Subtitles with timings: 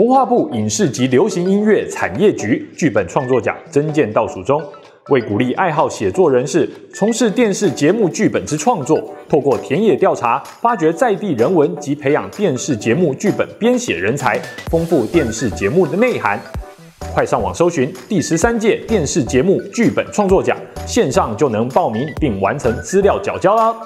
[0.00, 4.58] 文化部影视及流行音乐产业局剧本创作奖征件倒数中，
[5.10, 14.40] 为鼓励爱好写作人士从事电视节目剧本之创作，透过田野调查，发掘在地人文及培养电视节目剧本编写人才，
[14.70, 16.40] 丰富电视节目的内涵。
[17.12, 20.56] 快上网搜寻第十三届电视节目剧本创作奖，
[20.86, 23.76] 线上就能报名并完成资料缴交啦。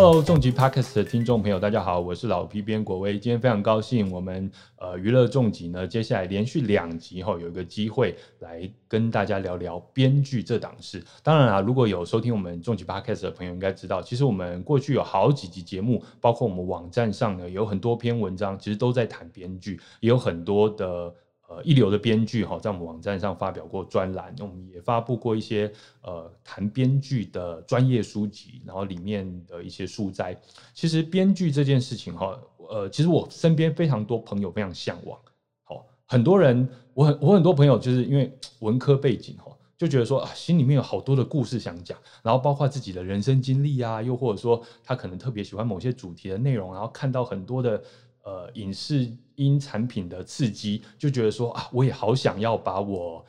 [0.00, 3.18] Hello，重疾 Podcast 的听众朋友，大家好，我是老 P 编国威。
[3.18, 11.04] 今天非常高兴，我们呃娱乐重疾呢，接下来连续两集哈，有一个机会来跟大家聊聊编剧这档事。
[11.24, 21.12] 当然啦，如果有收听我们重疾 Podcast 的朋友，应该知道，其实我们过去有好几集节目，包括我们网站上呢，有很多篇文章，其实都在谈编剧，也有很多的。
[21.48, 30.38] 呃，一流的编剧哈，在我们网站上发表过专栏，我们也发布过一些呃谈编剧的专业书籍，然后里面的一些书摘。
[30.74, 35.18] 其实编剧这件事情哈，呃，其实我身边非常多朋友非常向往。
[35.64, 47.82] 好，很多人，我很我很多朋友就是因为文科背景哈，就觉得说啊，心里面有好多的故事想讲，然后包括自己的人生经历啊，又或者说他可能特别喜欢某些主题的内容，然后看到很多的。
[48.22, 53.24] 呃，影视音产品的刺激，就觉得说啊，我也好想要把我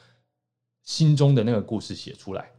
[0.83, 2.51] 心中的那个故事写出来，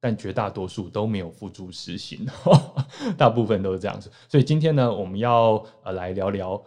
[0.00, 2.26] 但绝大多数都没有付诸实行，
[3.16, 4.10] 大部分都是这样子。
[4.28, 6.62] 所以今天呢，我们要呃来聊聊。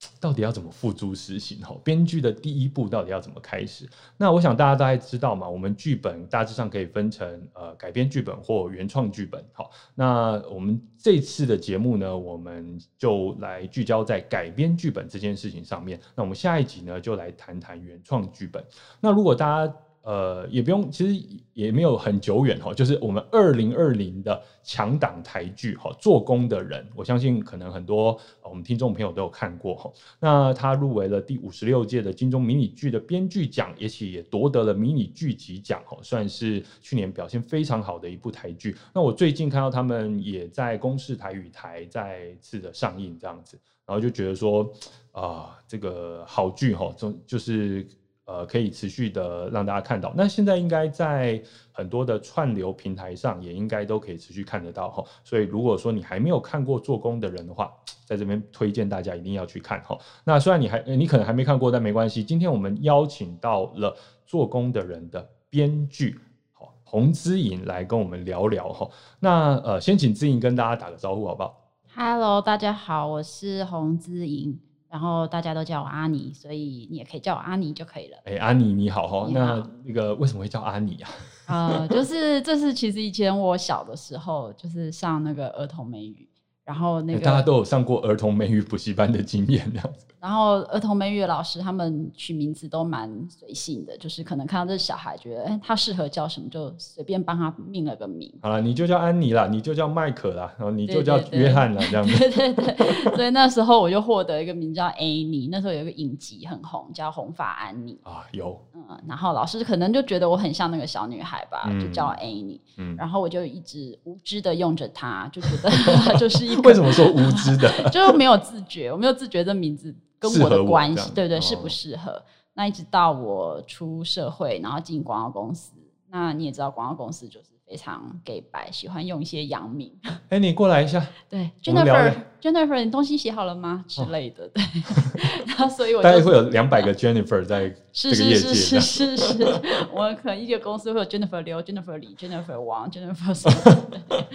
[0.20, 1.60] 到底要怎么付诸实行？
[1.60, 3.88] 哈，编剧的第一步到底要怎么开始？
[4.16, 9.44] 那我想大家大概知道嘛，我们剧本大致上可以分成呃改编剧本或原创剧本。
[9.52, 16.00] 好，那我们这次的节目呢，我们就来聚焦在改编剧本这件事情上面。
[16.14, 18.64] 那我们下一集呢，就来谈谈原创剧本。
[19.00, 19.74] 那如果大家
[20.08, 29.92] 呃，也不用，其实也没有很久远哈，就是我们二零二零的强档台剧哈，做工的人，我相信可能很多我们听众朋友都有看过哈。
[30.18, 38.74] 那他入围了第五十六届的金钟迷你剧的编剧奖，也许也夺得了迷你剧集奖哈，算是去年表现非常好的一部台剧。
[38.94, 44.72] 那我最近看到他们也在公视台语台再次的上映这样子，然后就觉得说
[45.12, 47.86] 啊，这个好剧哈，就就是。
[48.28, 50.12] 呃，可以持续的让大家看到。
[50.14, 55.02] 那现在应该在很多的串流平台上，也应该都可以持续看得到哈。
[55.24, 57.72] 所以如果说你还没有看过做工的人的话，
[58.04, 59.98] 在这边推荐大家一定要去看哈。
[60.24, 62.22] 那虽然你还你可能还没看过，但没关系。
[62.22, 63.96] 今天我们邀请到了
[64.26, 66.20] 做工的人的编剧，
[66.52, 68.90] 好洪之颖来跟我们聊聊哈。
[69.20, 74.60] 那呃，先请之颖跟大家打个招呼好不好？Hello，大家好，我是洪之颖。
[74.90, 78.16] 然后大家都叫我阿尼，所以你也可以叫我阿尼就可以了。
[78.24, 81.10] 哎，阿尼你好哈，那那个为什么会叫阿尼啊？
[81.46, 86.27] 呃，就是这是其实以前我小的时候就是上那个儿童美语。
[86.68, 90.04] 然后那个大家都有上过儿童美语补习班的经验，这样子。
[90.20, 98.30] 然后儿童美语老师他们取名字都蛮随性的，就是可能看到这小孩觉得哎他适合叫什么就随便帮他命了个名。
[98.42, 102.18] 好了，你就叫安妮啦，你就叫麦克啦，然后你就叫约翰啦，这样子。
[102.30, 108.60] 对对对，所以那时候我就获得一个名叫 Annie，那时候有一个影集很红，叫红发安妮啊有。
[108.74, 112.60] 嗯，然后老师可能就觉得我很像那个小女孩吧，就叫 Annie。
[112.76, 115.70] 嗯，然后我就一直无知的用着它，就觉得
[116.18, 116.57] 就是一。
[116.64, 117.70] 为什么说无知的？
[117.90, 122.22] 就是没有自觉，我没有自觉这名字跟我的关系，对对，适不适合？
[122.54, 125.72] 那一直到我出社会，然后进广告公司，
[126.10, 127.50] 那你也知道，广告公司就是。
[127.68, 129.92] 非常给白，喜欢用一些洋名。
[130.30, 131.06] 哎，你过来一下。
[131.28, 133.84] 对，Jennifer，Jennifer，你东西写好了吗？
[133.86, 134.48] 之类的。
[134.48, 134.62] 对。
[135.46, 138.38] 然后，所以我大概会有两百个 Jennifer 在这个业界。
[138.38, 139.44] 是是是是是。
[139.92, 143.90] 我可能一个公司会有 Jennifer 刘、Jennifer 李、Jennifer 王、Jennifer 什么。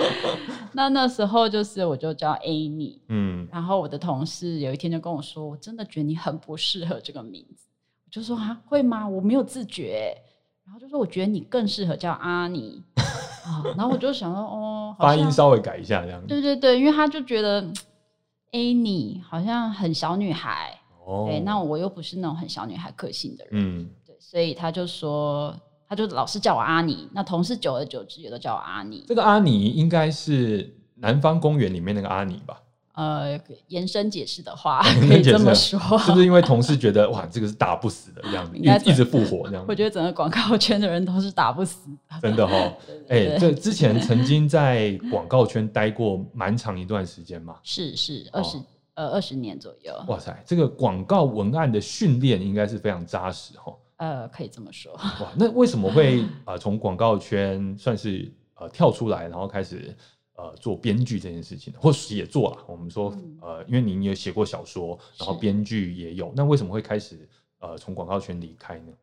[0.74, 3.00] 那那时候就是我就叫 Amy。
[3.08, 3.48] 嗯。
[3.52, 7.68] 然后我的同事有一天就跟我说：“我真的觉得你很不适合这个名字。”
[8.06, 9.08] 我就说：“啊，会吗？
[9.08, 10.16] 我没有自觉。”
[10.66, 12.84] 然后就说：“我觉得你更适合叫阿尼。”
[13.46, 16.28] 啊，然后我就想说，哦，发音稍微改一下这样子。
[16.28, 17.62] 对对对，因为他就觉得
[18.54, 25.54] Annie 好像很小女孩，哦，对，那我又不是那种很小女孩个性的人，嗯，对，所以他就说，
[25.90, 29.04] 他就老是叫我阿尼，那同事久而久之也都叫我阿尼。
[29.06, 32.62] 这个阿尼应该是南方公园里面那个阿尼吧？
[32.94, 39.66] 呃，延伸解释的话， 可以这么说，是不是因为同事觉得哇，这个是打不死的这样子， 一一直复活这样？
[39.68, 41.90] 我觉得整个广告圈的人都是打不死，
[42.22, 42.54] 真的 哈。
[43.10, 47.56] 哎，这之前曾经在广告圈待过蛮长一段时间嘛？
[47.64, 48.58] 是是，二十
[48.94, 49.94] 呃二十年左右。
[50.08, 53.74] 哇塞，这个广告文案的训练应该是非常扎实哈。
[53.98, 54.94] 呃，可以这么说。
[54.94, 58.32] 哇，那为什么会啊从广告圈算是？
[58.56, 59.94] 呃跳出来，然后开始
[60.36, 62.58] 呃做编剧这件事情，或是也做了？
[62.68, 67.28] 我们说呃，因为您也写过小说，然后编剧也有，那为什么会开始
[67.60, 68.94] 呃从广告圈离开呢？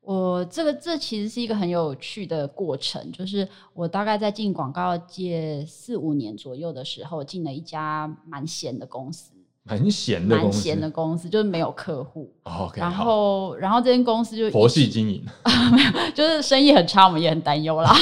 [0.00, 9.32] 我这个这其实是一个很有趣的过程，就是我大概在进广告界四五年左右的时候，进了一家蛮闲的公司。
[9.66, 12.32] 很闲的公司，闲的公司就是没有客户。
[12.44, 15.22] OK，然后，然后这间公司就佛系经营，
[15.70, 17.94] 没有，就是生意很差，我们也很担忧啦。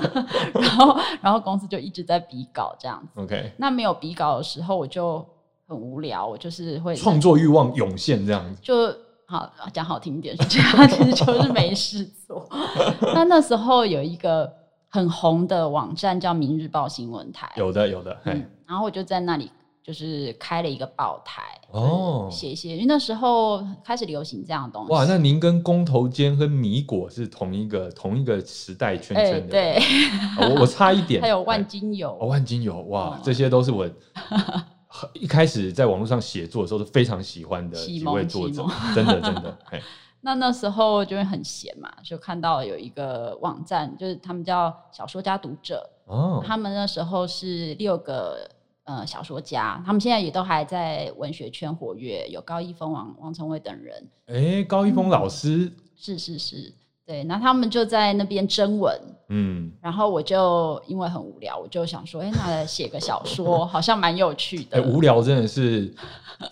[0.54, 3.20] 然后，然后公司就一直在比稿这样子。
[3.20, 5.26] OK，那没有比稿的时候，我就
[5.66, 8.60] 很无聊，我就是会创作欲望涌现这样子。
[8.62, 8.94] 就
[9.26, 12.46] 好讲好听点是这样， 其实就是没事做。
[13.14, 14.50] 那那时候有一个
[14.88, 19.50] 很红的网站叫《明日报新闻台》，有的有的，嗯，然后我就在那里。
[19.88, 24.92] 就是开了一个报台哦，写一些，因为那时候开始流行这样的东西。
[24.92, 29.50] 哇，那您跟工头坚和米果是同一个同一个时代圈圈的。
[29.50, 29.80] 对，
[30.42, 31.20] 我我差一点。
[31.24, 33.88] 还有万金油，万金油，哇，这些都是我
[35.14, 38.62] 一开始在网络上写作的时候是非常喜欢的几位作者，
[38.94, 39.58] 真的真的。
[40.20, 48.46] 那那时候就会很闲嘛，就看到有一个网站，就是他们叫小说家读者哦，他们那时候是六个。
[48.88, 54.08] 呃，小说家，他们现在也都还在文学圈活跃，有高一峰、王王成伟等人。
[54.24, 56.72] 哎，高一峰老师，是是是。
[57.08, 58.94] 对，那他们就在那边征文，
[59.30, 64.82] 嗯，然后我就因为很无聊，我就想说，哎，那来写个小说， 好像蛮有趣的。
[64.82, 65.90] 无聊真的是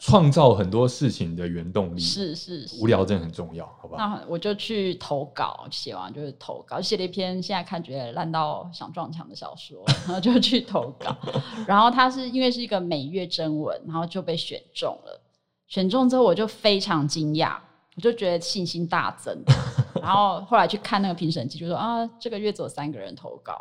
[0.00, 3.98] 创造很多事情的原动力，是是，无聊真的很重要，好吧？
[3.98, 11.14] 那我就去投稿，写完就是投稿，写了一篇现在看觉得烂到想撞墙的小说， 然后就去投稿，
[11.68, 15.20] 然后他是因为是一个每月征文，然后就被选中了，
[15.68, 17.58] 选中之后我就非常惊讶。
[17.96, 19.34] 我就觉得信心大增，
[20.02, 23.58] 然后后来去看那个评审机，就说啊，这个月只有三个人投稿，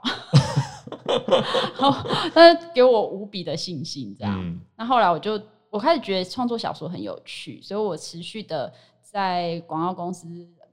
[1.80, 4.60] 然后但是给我无比的信心，这样。
[4.76, 10.28] 那后来我就我开始觉得创作小说很有趣，所以我持续的在广告公司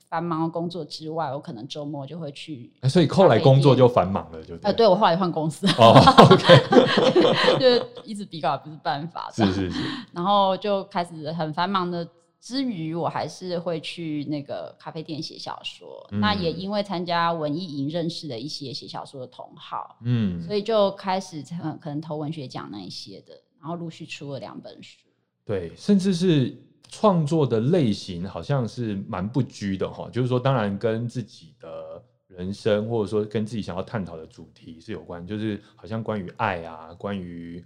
[0.08, 2.72] 繁忙的工作之外，我可能周末就会去。
[2.88, 5.68] 所以后来工作就繁忙了，就呃，对我后来换公司，
[7.60, 9.80] 就一直比稿不是办法，是是是，
[10.12, 12.04] 然后就开始很繁忙的。
[12.42, 16.04] 之余，我还是会去那个咖啡店写小说。
[16.10, 21.40] 那也因为参加文艺营，认识了一些写小说的同好，嗯，所以就开始
[21.80, 24.98] 可能投文学奖那一些的，然后陆续出了两本书。
[25.44, 26.52] 对，甚至是
[26.88, 37.64] 创作的类型好像是蛮不拘的哈，就是说，当然跟自己的人生或者说跟自己想要探讨的主题是有关，就是好像关于爱啊，关于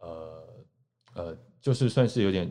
[0.00, 0.44] 呃
[1.12, 2.48] 呃，就是算是有点。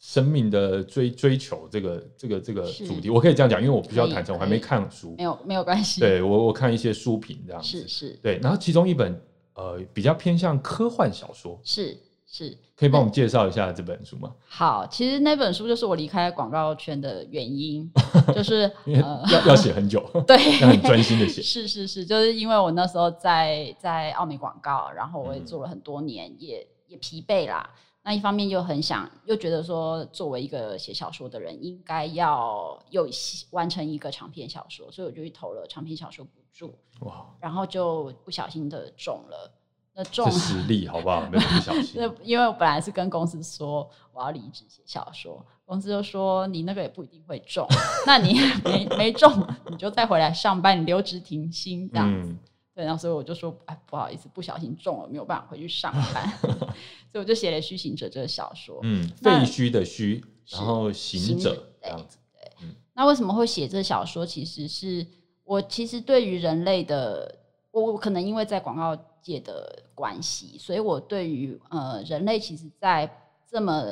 [0.00, 6.00] 生命的追追求，这个这个这个主题，我可以这样讲，因为我必须要坦诚，我还没看书，没有没有关系。
[6.00, 8.18] 对我我看一些书评这样子，是是。
[8.22, 9.22] 对，然后其中一本
[9.54, 11.94] 呃比较偏向科幻小说，是
[12.26, 14.32] 是，可以帮我们介绍一下这本书吗？
[14.48, 17.86] 好，其实那本书就是我离开广告圈的原因，
[18.34, 21.42] 就是呃要要写很久， 对， 要很专心的写。
[21.42, 27.68] 是是是，就是因为我那时候在在奥美广告，然后我也做了很多年，也也疲惫啦。
[28.10, 33.08] 那一方面又很想，又觉得说，作为一个写小说的人，应该要有
[33.52, 36.74] 完成一个长篇小说，所以我就去投了长篇小说补助。
[37.02, 37.24] 哇！
[37.38, 39.54] 然后就不小心的中了，
[39.94, 41.20] 那中实力好不好？
[41.30, 41.92] 没有不小心。
[42.02, 47.64] 那因为我本来是跟公司说我要离职写小说，公司就说你那个也不一定会中，
[48.04, 48.34] 那你
[48.66, 49.30] 没没中，
[49.70, 52.34] 你就再回来上班，你留职停薪这样子。
[52.84, 56.28] 然后所以我就说，哎，不好意思，不小心中了，没有办法回去上班，
[57.10, 58.80] 所以我就写了《虚行者》这个小说。
[58.82, 62.18] 嗯，废墟的虚，然后行者这样子。
[62.32, 62.74] 对，嗯。
[62.94, 64.24] 那为什么会写这小说？
[64.26, 65.06] 其实是
[65.44, 67.38] 我其实对于人类的，
[67.70, 73.10] 我可能因为在广告界的关系，所以我对于呃人类，其实，在
[73.50, 73.84] 这么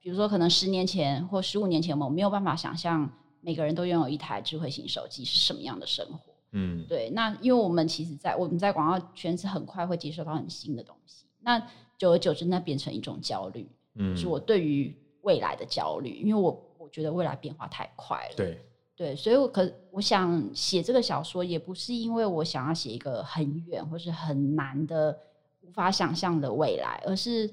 [0.00, 3.08] 比如说可能十年前或十五年前，我没有办法想象
[3.40, 6.31] 每个人都拥有一台智慧型手机是什么样的生活。
[6.52, 11.58] 嗯，对，那因为我们其实，在我们在广告圈是很快会接受到很新的东西，那
[11.98, 18.64] 久而久之，那变成一种焦虑，嗯，是我对于未来的焦虑，因为我我觉得未来变化太快了，对。
[18.94, 25.18] 对，所以我可我想写这个小说，也不是因为我想要写一个很远或是很难的
[25.62, 27.52] 无法想象的未来，而是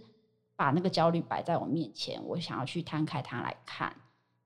[0.56, 3.96] 把那个焦虑摆在我面前，我想要去摊开它来看。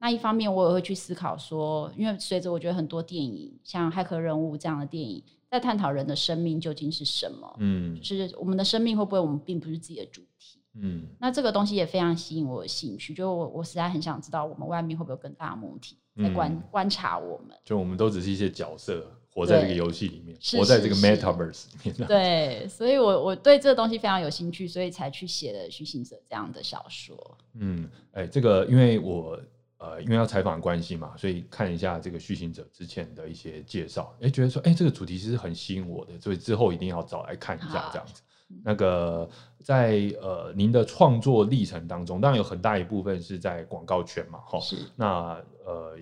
[0.03, 22.03] 那一方面，我也会去思考说，因为随着我觉得很多电影，像《骇客任务》这样的电影，在探讨人的生命究竟是什么，嗯，就是我们的生命会不会我们并不是自己的主体，嗯，那这个东西也非常吸引我的兴趣，就我我实在很想知道，我们外面会不会有更大的母体在观观察我们，就我们都只是一些角色，活在这个游戏里面，活在这个 metaverse 里面。
[22.09, 27.37] 对，所以我我对这个东西非常有兴趣，所以才去写了《虚行者》这样的小说。
[27.53, 29.39] 嗯，哎，这个因为我
[29.83, 38.21] 呃因为要采访关系嘛，所以看一下这个《续行者》之前的一些介绍，哎，觉得说哎这个主题其实很吸引我的，所以之后一定要找来看一下这样子。
[38.63, 39.29] 那个
[39.61, 44.59] 在呃您的创作历程当中，当然有很大一部分是在广告圈嘛，哈。
[44.59, 44.77] 是。
[44.95, 45.97] 那呃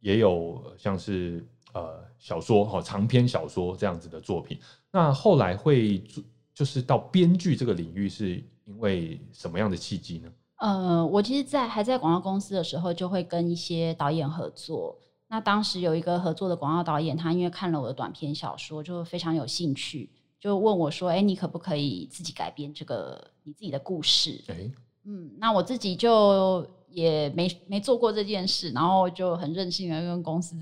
[0.00, 1.46] 也有像是。
[1.74, 4.60] 呃，小说哈，长篇小说这样子的作品，
[4.90, 6.04] 那后来会
[6.52, 10.30] 就是到编剧这个领域，是因为什么样的契机呢？
[10.62, 14.96] 呃，我其实，在还在广告公司的时候，就会跟一些导演合作。
[15.26, 24.70] 那当时有一个合作的广告导演，他因为看了我的短篇小说，就非常有兴趣，就问我说：“哎，你可不可以自己改编这个你自己的故事？”哎，
[25.04, 30.54] 嗯，那我自己就也没没做过这件事，然后就很任性的跟公司。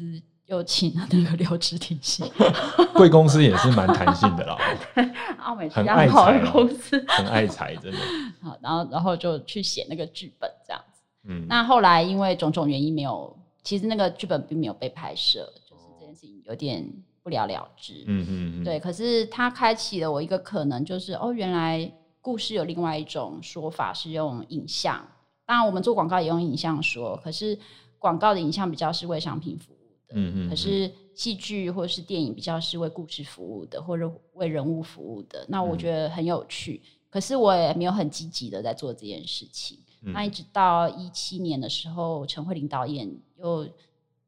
[0.50, 2.28] 又请了那个留职停薪，
[2.92, 4.58] 贵公司也是蛮弹性的啦。
[5.38, 7.98] 奥美很爱财公司，很爱财，真的。
[8.42, 11.02] 好，然后然后就去写那个剧本这样子。
[11.28, 16.84] 嗯，那后来因为种种原因没有，其实那个剧本并没有被拍摄，就是这件事情有点
[17.22, 18.02] 不了了之。
[18.08, 18.64] 嗯嗯嗯。
[18.64, 21.88] 对，可是它开启了我一个可能，就是哦，原来
[22.20, 25.00] 故事有另外一种说法是用影像。
[25.46, 27.56] 当然，我们做广告也用影像说，可是
[28.00, 29.76] 广告的影像比较是为商品服务。
[30.12, 36.82] 嗯嗯，可是戏剧或者是电影比较是为故事服务的，或者为人物服务的，那我觉得很有趣。
[37.10, 39.78] 可是我也没有很积极的在做这件事情。
[40.00, 43.68] 那一直到一七年的时候，陈慧琳导演又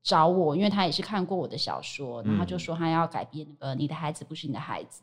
[0.02, 5.00] 找我，因为他也是看过我的小说，然后就说他要改编那个《你的孩子不是你的孩子》，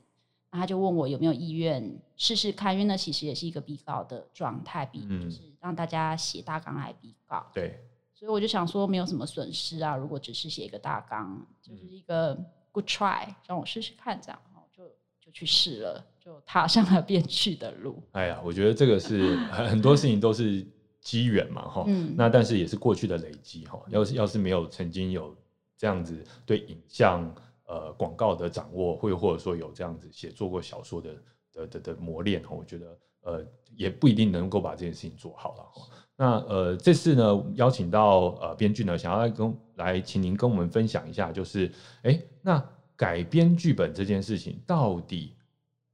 [0.51, 7.47] 那他就问我有没有意愿试试看，因为那其实也是一个比稿的状态，比就是让大家写大纲来比稿。
[7.53, 7.79] 对。
[8.19, 9.95] 所以我就想说，没有什么损失啊。
[9.95, 12.37] 如果只是写一个大纲，就是一个
[12.69, 14.37] good try，让我试试看，这样，
[14.73, 14.83] 就
[15.21, 18.03] 就去试了，就踏上了编剧的路。
[18.11, 20.67] 哎呀，我觉得这个是很多事情都是
[20.99, 21.85] 机缘嘛，哈。
[22.17, 23.81] 那但是也是过去的累积，哈。
[23.87, 25.33] 要是要是没有曾经有
[25.77, 27.33] 这样子对影像、
[27.67, 31.15] 呃广告的掌握，或或者说有这样子写作过小说的
[31.53, 33.45] 的的的磨练，哈，我觉得呃
[33.77, 35.87] 也不一定能够把这件事情做好了，哈。
[36.21, 41.71] 那呃，这次呢，邀请到呃编剧呢，想要来跟来，请您跟我们分享一下，就是
[42.01, 42.61] 哎，那
[42.97, 45.33] 改编剧本这件事情到底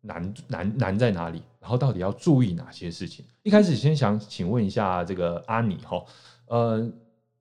[0.01, 1.43] 难难难在哪里？
[1.59, 3.23] 然后到底要注意哪些事情？
[3.43, 6.03] 一开始先想请问一下这个阿尼哈，
[6.47, 6.91] 呃，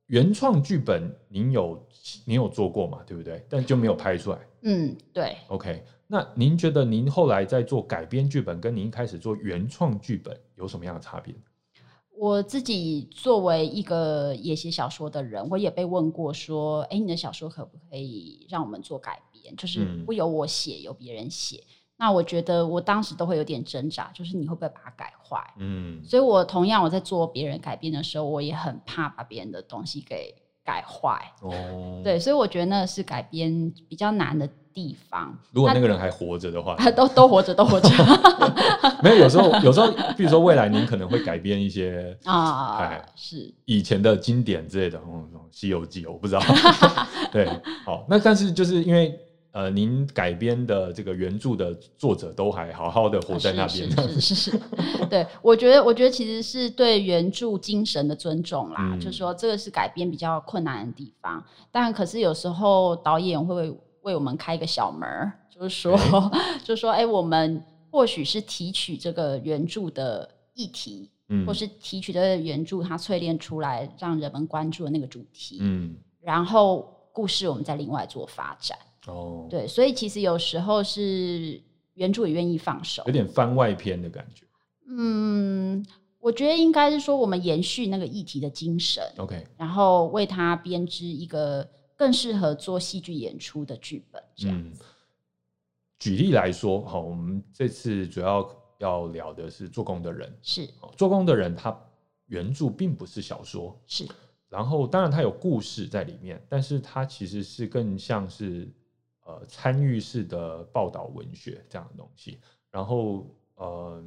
[0.08, 1.88] 原创剧本您有
[2.26, 2.98] 您有做过嘛？
[3.06, 3.42] 对不对？
[3.48, 4.38] 但就没有拍出来。
[4.60, 5.38] 嗯，对。
[5.48, 11.34] OK，那您觉得您后来在做改编剧本，跟您一开始做原创剧本有什么样的差别？
[12.16, 19.54] 我自己作为一个也写小说的人，我也被问过说：“哎，你的小说可不可以让我们做改编？
[19.56, 21.62] 就是不由我写，由别人写。”
[21.96, 25.54] 那我觉得我当时都会有点挣扎，就是你会不会把它改坏？
[25.58, 31.20] 嗯，所以我同样我在做别人改编的时候，我也很怕把别人的东西给改坏。
[31.42, 34.48] 哦，对，所以我觉得那是改编比较难的。
[34.74, 37.88] 地方，如果那个人还活着的话， 都都活着，都活着。
[39.04, 46.42] 没有，有时候，有时候，比如说未来您可能会改编一些啊，是以前的经典之类的，嗯，《西游记》我不知道。
[47.30, 47.48] 对，
[47.86, 49.16] 好，那但是就是因为
[49.54, 53.88] 呃，您改编的这个原著的作者都还好好的活在那边，
[54.20, 54.60] 是是是。
[55.08, 63.74] 对，我觉得，我觉得其实是对原著精神的尊重啦，就是说这个是改编比较困难的地方，但可是有时候导演会。
[64.04, 65.96] 为我们开一个小门儿，就是说，
[66.62, 81.62] 就是说，哎，我们或许是提取这个原著的议题，嗯，或是提取的原著它淬炼出来让人们关注的那个主题，嗯，然后故事我们再另外做发展，哦，对，所以其实有时候是
[81.94, 84.44] 原著也愿意放手，有点番外篇的感觉，
[84.88, 85.84] 嗯，
[86.20, 91.68] 我觉得应该是说我们延续那个议题的精神，OK，然后为他编织一个。
[91.96, 94.82] 更适合做戏剧演出的剧本，这样子。
[96.00, 98.44] 举例来说，好，我们这次主要
[98.78, 101.72] 要聊的是做工的人，是做工的人，他
[102.26, 104.04] 原著并不是小说，是。
[104.48, 108.68] 然后，当然他有故事在里面，但是他其实是更像是
[109.24, 112.38] 呃参与式的报道文学这样的东西。
[112.70, 113.26] 然后，
[113.56, 114.04] 呃，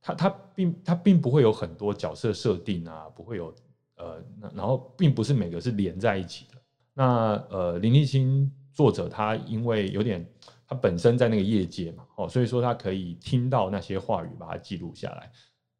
[0.00, 3.54] 他他并他并不会有很多角色设定啊，不会有
[3.96, 4.22] 呃，
[4.54, 6.60] 然后并不是每个是连在一起的。
[6.92, 10.24] 那呃，林立清作者他因为有点
[10.66, 15.30] 他本身在那个业界嘛，哦，所以说他可以听到那些话语，把它记录下来。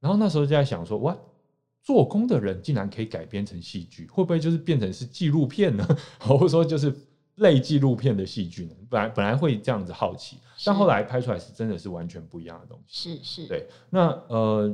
[0.00, 1.16] 然后那时候就在想说，哇，
[1.82, 5.84] 做工的人竟然可以改编成戏剧，会不会就是变成是纪录片呢？
[6.20, 6.94] 或者说就是
[7.36, 8.74] 类纪录片的戏剧呢？
[8.88, 13.18] 本来本来会这样子好奇，但后来拍出来是真的是完全不一样的东西。
[13.18, 13.66] 是是，对。
[13.90, 14.72] 那呃，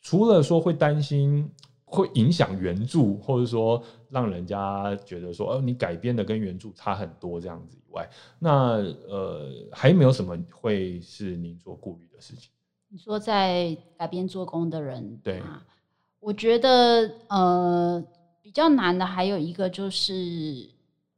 [0.00, 1.48] 除了说会担心
[1.84, 8.78] 会影响原著，或者说让人家觉得说，哦，你改编的跟原著差很多这样子以外，那
[9.08, 12.50] 呃，还没有什么会是您所顾虑的事情？
[12.88, 15.40] 你说在改编做工的人，对，
[16.18, 18.04] 我觉得呃
[18.42, 20.68] 比较难的还有一个就是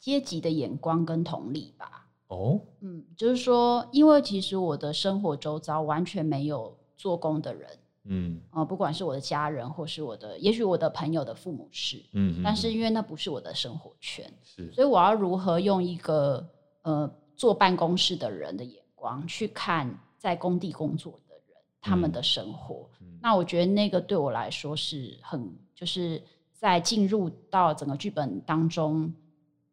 [0.04, 2.06] 阶级的眼光跟同理吧。
[2.26, 7.70] 哦，嗯，就是说，因为其实我的生活周遭完全没有做工的人，
[8.04, 16.46] 嗯，啊，不管是我的家人或是我的，也许我的朋友的父母是，嗯，但是因为那不是我的生活圈，是，所以我要如何用一个
[16.82, 22.90] 呃坐办公室的人的眼光去看在工地工作的人他们的生活？
[23.22, 29.10] 那我觉得那个对我来说是很，就是在进入到整个剧本当中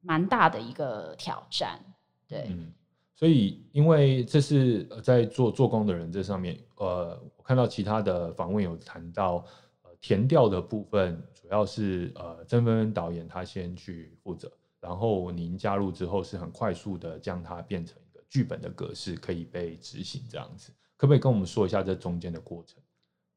[0.01, 1.79] 蛮大的一个挑战。
[2.27, 2.71] 对，嗯，
[3.15, 9.45] 所以因为这是在做做工的人这上面，呃，我看到其他的访问有谈到，
[9.83, 22.81] 呃，填调的部分主要是呃曾芬芬导演他先去负责，然后您加入之后是很快速的将它变成一个剧本的格式，可以被执行这样子，可不可以跟我们说一下这中间的过程？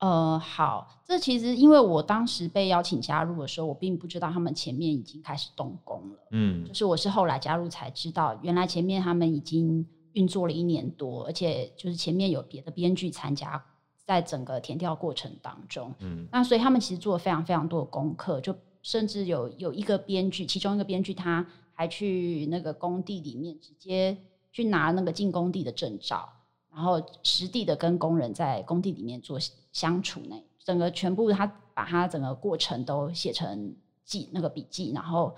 [0.04, 6.18] 呃，好，这其实因为我当时被邀请加入的时候，我并不知道他们前面已经开始动工了。
[6.32, 13.64] 嗯，就是我是后来加入才知道，原来前面他们已经运作了一年多，而且就是前面有别的编剧参加
[14.04, 15.90] 在整个填调过程当中。
[16.00, 24.14] 嗯，那所以他们其实做了非常非常多的功课，就甚至有有一个编剧，其中一个编剧他还去那个工地里面直接
[24.52, 26.28] 去拿那个进工地的证照。
[26.74, 29.38] 然后实地的跟工人在工地里面做
[29.72, 35.34] 相处呢，整个全部他把他整个过程都写成记那个笔记，然后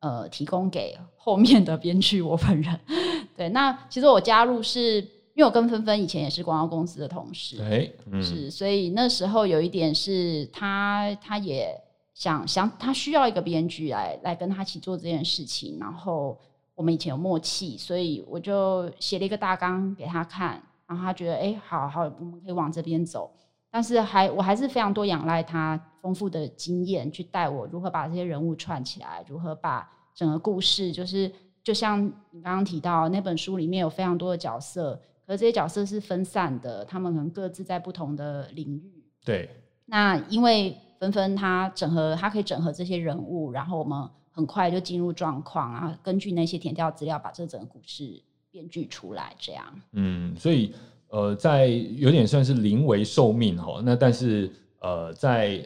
[0.00, 2.80] 呃提供给后面的编剧我本人。
[3.36, 4.96] 对，那其实我加入是
[5.34, 7.90] 因为我跟芬芬以前也是广告公司的同事，哎，
[8.22, 11.74] 是，所以那时候有一点是他他也
[12.12, 16.38] 想想他需要一个编剧来来跟他一起做这件事情，然后
[16.74, 20.62] 我们以前有默契，所以我就写了一个大纲给他看。
[20.94, 23.30] 然后他觉得，哎，好好，我们可以往这边走。
[23.70, 31.30] 但是还，我还是非常多仰赖他丰富的经验去带我如何把这些人物串起来，如何把整个故事，就是
[31.64, 34.94] 就像你刚刚提到那本书里面有非常多的角色，
[35.26, 39.04] 可是这些角色是分散的，他们可能各自在不同的领域。
[39.24, 39.50] 对。
[39.86, 48.22] 那因为纷纷他整合，他可以整合这些人物，然后我们很快就进入状况，然后根据那些填掉资料，把这整个故事。
[48.54, 50.72] 编剧出来这样，嗯，所以
[51.08, 55.60] 呃，在有点算是临危受命哈，那但是呃，在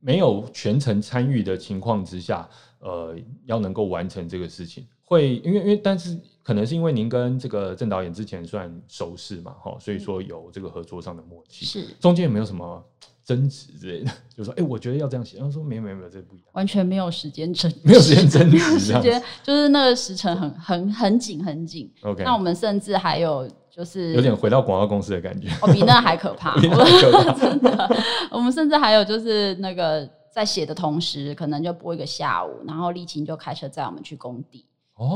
[0.00, 2.48] 没有全程参与的情况之下，
[2.80, 12.84] 呃，要能够完成这个事情，会因为因为但是可能是因为您跟这个郑导演之前算熟识嘛哈，所以说有这个合作上的默契，是中间有没有什么？
[13.30, 21.88] 争执之类的， 就说：“哎，我觉得要这样写。”然后说：“没有，没有，没有，这不一样。”完全没有时间争， 没有时间争执，时间就是那个时辰很很很紧，很紧。
[22.02, 26.58] OK，那我们甚至还有就是有点回到广告公司的感觉，哦，比那还可怕，
[27.38, 27.96] 真的。
[28.32, 34.66] 我们甚至还有就是那个在写的同时，可能就播一个下午，然后丽琴就开车载我们去工地，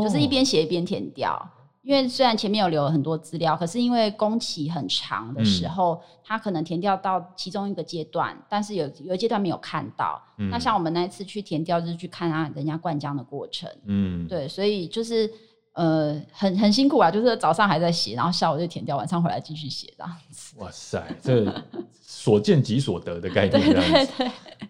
[0.03, 1.51] 就是一边写一边填掉。
[1.85, 10.19] 因为虽然前面有留了很多资料，可是因为工期很长的时候，他可能填掉到其中一个阶段，但是有有一阶段没有看到。
[10.51, 13.71] 那像我们那一次去填掉，就是去看啊人家灌浆的过程。
[13.85, 15.31] 嗯，对，所以就是
[15.75, 20.57] 呃很很辛苦啊，就是早上还在写，然后下午就填掉，晚上回来继续写这样子。
[20.57, 21.63] 哇塞，这
[22.01, 24.25] 所见即所得的概念这样子。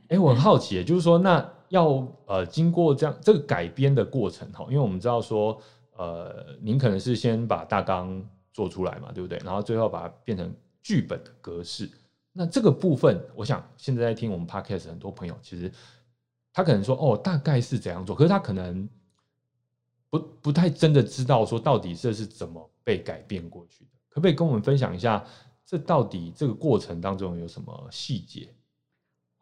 [0.08, 5.56] 哎，我很好奇，就是说那要呃经过这样这个改编的过程哈，因为我们知道说。
[5.96, 8.20] 呃，您可能是先把大纲
[8.52, 9.38] 做出来嘛，对不对？
[9.44, 10.52] 然后最后把它变成
[10.82, 11.88] 剧本的格式。
[12.32, 15.70] 那这个部分，我想现在在听我们 podcast 很多朋友，其实
[16.52, 18.88] 他可能说哦，大概是怎样做，可是他可能
[20.10, 23.90] 不不太真的知道说到底这是怎么被改变过去的。
[24.08, 25.24] 可不可以跟我们分享一下，
[25.64, 28.52] 这到底这个过程当中有什么细节？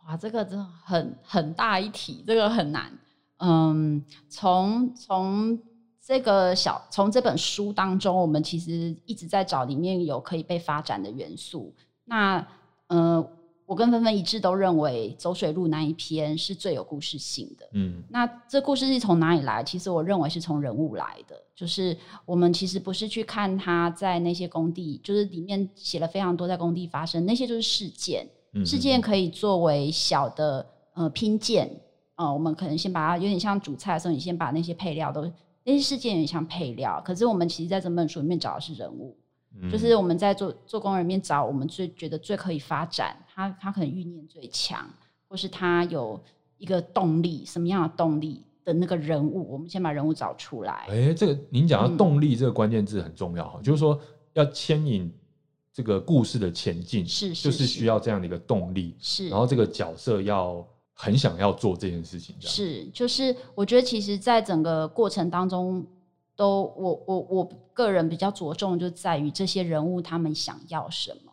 [0.05, 2.93] 哇，这个真的很很大一题，这个很难。
[3.38, 5.59] 嗯，从从。
[6.05, 11.73] 这个小从这本书当中，我们其实一直在找里面有可以被发展的元素。
[12.05, 12.45] 那
[12.88, 13.25] 呃，
[13.65, 17.69] 我跟芬芬一致都认为走水路那一篇是最有故事性的。
[17.75, 19.62] 嗯，那这故事是从哪里来？
[19.62, 21.41] 其实我认为是从人物来的。
[21.55, 28.27] 就是我们其实不是去看他在那些工地，就是里面写了非常多在工地发生那些就是事件。
[28.67, 31.71] 事件可以作为小的呃拼件。
[32.17, 35.31] 呃，我们可能先把它有点像煮菜的时候，你先把那些配料都。
[35.64, 39.16] 那些事件也像配料，可是我们其实在这本书里面找的是人物，
[39.70, 44.88] 就是我们在做做工人里面找我们最觉得最可以发展，他他可能欲念最强，
[45.29, 46.20] 或是他有
[46.59, 50.87] 一个动力，什么样的动力的那个人物，我们先把人物找出来。
[50.88, 54.01] 哎，这个您讲到动力这个关键字很重要哈，就是说
[54.33, 55.12] 要牵引
[55.72, 60.66] 这个故事的前进，是就是需要这样的一个动力，是，然后这个角色要。
[60.94, 65.85] 很想要做这件事情，是就是我觉得其实，在整个过程当中，
[66.37, 71.33] 都我我我个人比较着重就在于这些人物他们想要什么。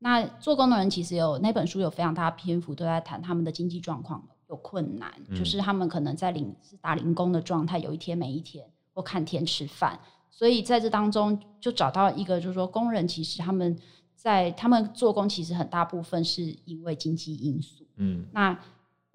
[0.00, 9.98] 那做工的人其实有那本书有非常大的篇幅都在谈他们的经济状况有困难，就是他们可能在零是打零工的状态，有一天没一天或看天吃饭。
[10.30, 13.74] 所以在这当中就找到一个，就是说工人其实他们
[14.14, 18.58] 在他们做工其实很大部分是因为经济因素，嗯，那。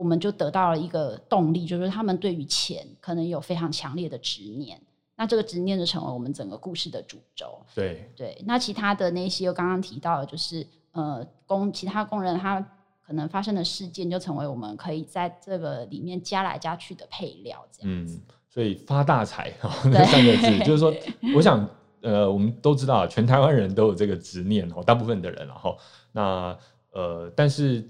[0.01, 4.81] 我们就得到了一个动力，就是他们对于钱可能有非常强烈的执念，
[5.15, 7.63] 那这个执念就成为我们整个故事的主轴。
[7.75, 12.59] 对对，那其他的那些又刚刚提到的，就是呃工其他工人他
[13.05, 17.63] 可能发生的事件，就成为我们可以在这个里面加来加去的配料。
[17.71, 20.91] 这样子，所以发大财 这三个字，就是说，
[21.35, 21.69] 我想
[22.01, 25.77] 呃，我们都知道，全台湾人都有这个执念哦，大部分的人，然后
[26.11, 26.57] 那
[26.91, 27.87] 呃，但是。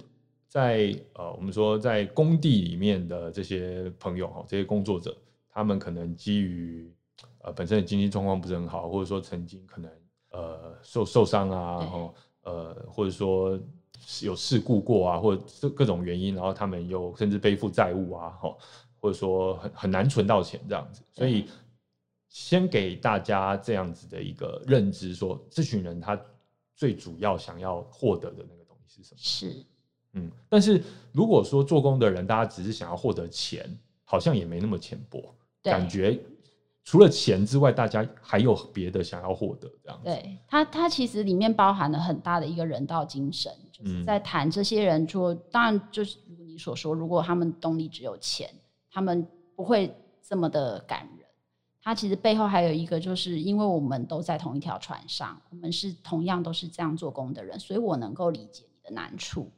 [0.52, 5.16] 在呃，我们说在工地里面的这些朋友哈，这些工作者，
[5.50, 6.94] 他们可能基于
[7.38, 9.90] 呃本身的经济状况不是很好，或者说曾经可能
[10.32, 13.58] 呃受受伤啊，然后呃或者说
[14.22, 18.54] 有事故过啊，或者各种原因，然后他们又甚至背负债务啊，哈，
[19.00, 21.46] 或者说很很难存到钱这样子，所以
[22.28, 26.22] 先给大家这样子的一个认知，说这群人他
[26.76, 29.18] 最主要想要获得的那个东西是什么？
[29.22, 29.66] 是。
[30.14, 33.66] 嗯，但是如果说做工的人，大家只是想要获得钱，
[34.04, 35.34] 好像也没那么浅薄。
[35.62, 36.20] 感觉
[36.84, 40.06] 除了钱之外，大家还有别的想要获得这样子。
[40.06, 45.34] 对，它它其实里面包含了很大的一个人道精神，就是在谈这些人做。
[45.34, 48.50] 当然，就是如你所说，如果他们动力只有钱，
[48.90, 51.28] 他们不会这么的感人。
[51.84, 59.50] 他其实背后还有一个，就是因为我们都在同一条船上，我们是同样都是这样做工的人，所以我能够理解你的难处。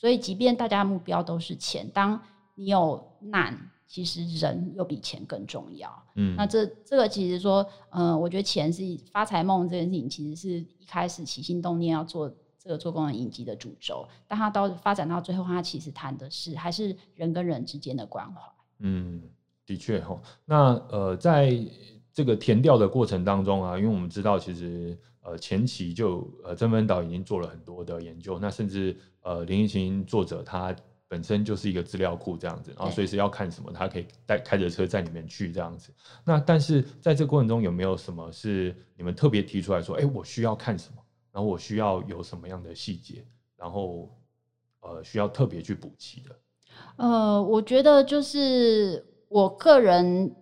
[0.00, 2.18] 所以，即便大家目标都是钱，当
[2.54, 3.54] 你有难，
[3.86, 5.90] 其实人又比钱更重要。
[6.14, 8.82] 嗯，那这这个其实说，嗯，我觉得钱是
[9.12, 18.40] 发财梦这件事情，其实是一开始起心动念要做这个做功能影集的主轴，但它到发展到最后，它其实谈的是还是人跟人之间的关怀。
[18.78, 19.20] 嗯，
[19.66, 20.18] 的确哈。
[20.46, 21.52] 那呃，在
[22.10, 28.96] 这个填掉的过程当中啊，因为我们知道，其实呃前期就呃曾文岛已经做了很多的研究，那甚至。
[29.22, 30.74] 呃，林奕晴作者他
[31.06, 35.92] 本身就是一个资料库这样子，然后随时要看什么，他可以带开着车在里面去这样子。
[36.24, 43.22] 那但是在这过程中有没有什么是你们特别提出来说，哎，我需要看什么，然后我需要有什么样的细节，
[43.58, 44.08] 然后
[44.80, 46.34] 呃需要特别去补齐的？
[46.96, 50.34] 呃，我觉得就是我个人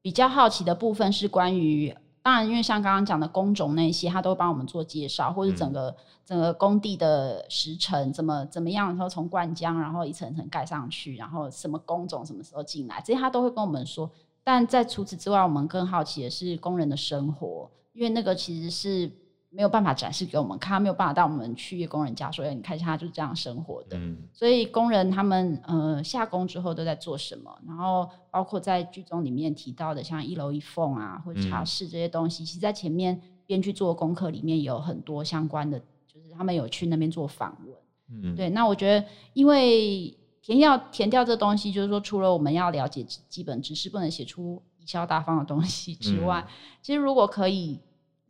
[0.00, 1.94] 比较好奇的部分是关于。
[2.22, 14.10] 当然，因为像刚刚讲的工种那些，他都会帮我们做介绍，或者整个整个工地的时程怎么怎么样，然后从灌浆，然后一层层盖上去，然后什么工种什么时候进来，这些他都会跟我们说。
[14.44, 19.21] 但在除此之外，我们更好奇的是工人的生活，因为那个其实是。
[19.54, 24.00] 没有办法展示给我们看，没有办法带我们去工人家说：“哎，你看一下，他就是这样生活的。”
[24.32, 27.54] 所以工人他们呃下工之后都在做什么？
[27.66, 37.76] 然后包括在剧中里面提到的，像一楼一凤啊，或者茶室这些东西，其实在前面编剧做功课里面有很多相关的，就是他们有去那边做访问。
[38.08, 38.48] 嗯，对。
[38.48, 46.46] 那我觉得，因为填掉填掉这东西，就是说，除了我们要了解基本知识，不能写出贻笑大方的东西之外，
[46.80, 47.78] 其实如果可以。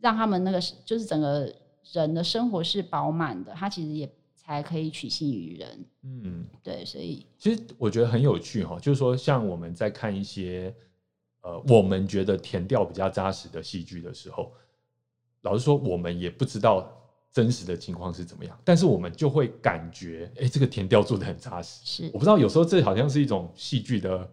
[0.03, 1.49] 让他们那个就是整个
[1.93, 5.85] 人的生活是饱满的，他其实也才可以取信于人。
[6.01, 10.75] 嗯，对，所以其实我觉得很有趣哈，就是说像我们在看一些
[11.39, 14.51] 呃我们觉得填调比较扎实的戏剧的时候，
[15.43, 16.91] 老实说我们也不知道
[17.31, 21.79] 真实的情况是怎么样，但是我们就会感觉哎这个填调做的很扎实。
[21.85, 24.29] 是，我不知道有时候这好像是一种戏剧的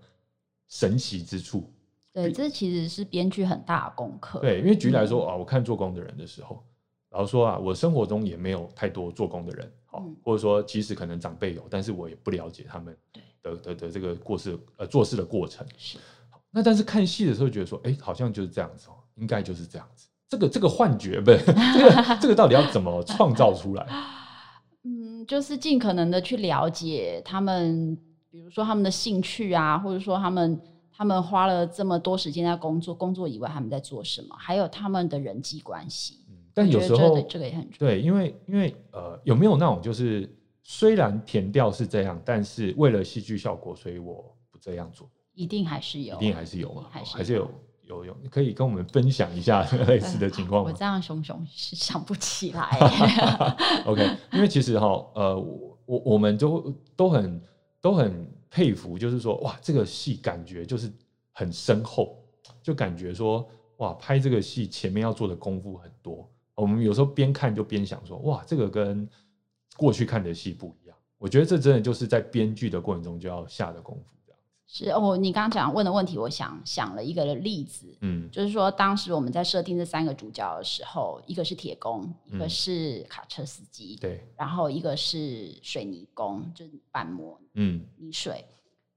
[0.67, 1.73] 神奇之处。
[2.13, 4.41] 对，这其实是编剧很大的功课。
[4.41, 6.61] 对，因为举例来说啊，我看做工的人的时候，
[7.09, 12.97] 然后说啊，我生活中也没有太多做工的人，好，或者说即使可能长辈有，但是我也不了解他们
[13.43, 15.65] 的的的这个过事呃做事的过程。
[15.79, 15.99] 是，
[16.51, 20.09] 那但是看戏的时候觉得说，哎，好像就是这样子哦，应该就是这样子。
[20.29, 23.87] 这个这个幻觉不是这个 这个到底要怎么创造出来？
[24.83, 27.97] 嗯，就是尽可能的去了解他们，
[28.31, 30.61] 比如说他们的兴趣啊，或者说他们。
[31.01, 34.37] 他们花了这么多时间在工作，工作以外他们在做什么？
[34.39, 36.19] 还有他们的人际关系。
[36.53, 40.31] 但有时候这个也很重要对，因为因为呃，有没有那种就是
[40.63, 45.09] 虽然填调是这样，但是为了戏剧效果，所以我不这样做。
[45.33, 47.51] 一定还是有，一定还是有嘛，还是还是有
[47.85, 50.71] 有有，可以跟我们分享一下 类似的情况吗？
[50.71, 52.69] 我这样熊熊是想不起来。
[53.87, 55.35] OK，因为其实哈，呃，
[55.87, 57.41] 我我们都都很
[57.81, 60.93] 都很佩服，就是说哇，这个戏感觉就是
[61.31, 62.19] 很深厚，
[62.63, 66.29] 就感觉说哇，拍这个戏前面要做的功夫很多。
[66.57, 69.09] 我们有时候边看就边想说哇，这个跟
[69.77, 70.97] 过去看的戏不一样。
[71.17, 74.17] 我觉得这真的就是在编剧的过程中就要下的功夫。
[74.73, 88.45] 是哦，你刚刚讲问的问题，我想想了一个例子，嗯，就是说当时我们在设定这三个主角的时候，一个是铁工，一个是卡车司机，对，然后一个是水泥工，就是板模，嗯，泥水。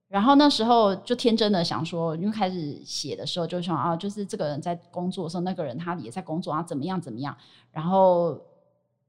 [0.08, 7.36] 然后那时候就天真的想说，因为开始写的时候就想啊，就是这个人在工作的时候，那个人他也在工作啊，怎么样怎么样。
[7.72, 8.40] 然后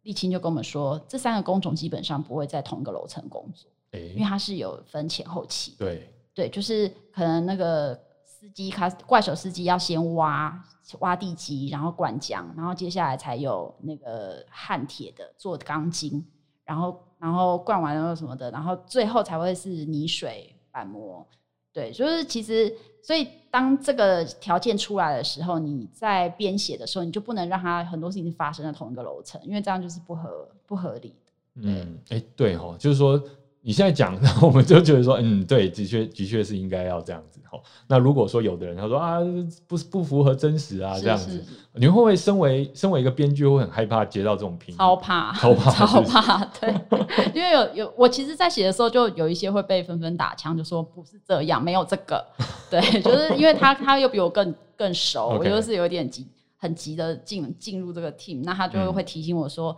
[0.02, 6.10] 沥青就跟我们说，这三个工种基本上不会在同一个楼层工作，因为它是有分前后期，对。
[6.34, 10.62] 对，就是可能那个司机，他怪手司机要先挖
[10.98, 16.26] 挖地基，然后灌浆，然后接下来才有那个焊铁的做钢筋，
[16.64, 21.24] 然后然后灌完了什么的，然后最后才会是泥水板模。
[21.72, 31.32] 对，就是其实，所以当这个条件出来的时候，你在编写的时候，你就不能让它很多事情发生在同一个楼层，因为这样就是不合不合理的。
[31.62, 33.22] 嗯，哎，对哈，就是说。
[33.66, 37.40] 你现在讲， 我们就觉得说，嗯，对，的确，的确是应该要这样子。
[37.50, 39.20] 哈，那如果说有的人他说啊，
[39.66, 44.76] 不是不符合真实啊，这样子，你会不会身为身为一个编剧会很害怕接到这种评？
[44.78, 46.44] 超怕，超怕，超怕。
[46.60, 46.74] 对，
[47.32, 52.22] 因为有有，我其实，在写的时候就有一些会被纷纷打枪，就说不是这样，没有这个。
[52.70, 56.26] 对，就是因为他他又比我更更熟，我就是有点急，
[56.58, 59.74] 很急的进进入这个 team，那他就会提醒我说。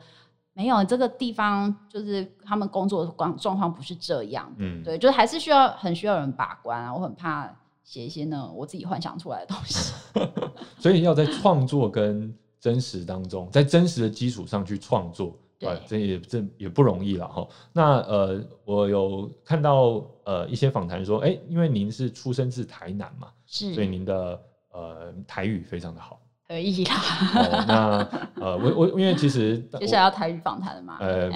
[0.56, 6.94] 没有这个地方，就是他们工作状状况不是这样，嗯，对，就是还是需要很需要人把关啊。
[6.94, 9.92] 我很怕写一些呢我自己幻想出来的东西，
[10.80, 17.46] 所以要在创作跟真实当中，在真实的基础上去创作，对，这也这也不容易了哈。
[17.74, 24.42] 那呃，我有看到呃一些访谈说，哎，因为您是出生自台南嘛，是，所以您的
[24.72, 26.18] 呃台语非常的好。
[26.48, 26.94] 可以啦。
[27.66, 27.98] 那
[28.40, 30.96] 呃，我我因为其实接下来要台语访谈的嘛。
[31.00, 31.28] 呃，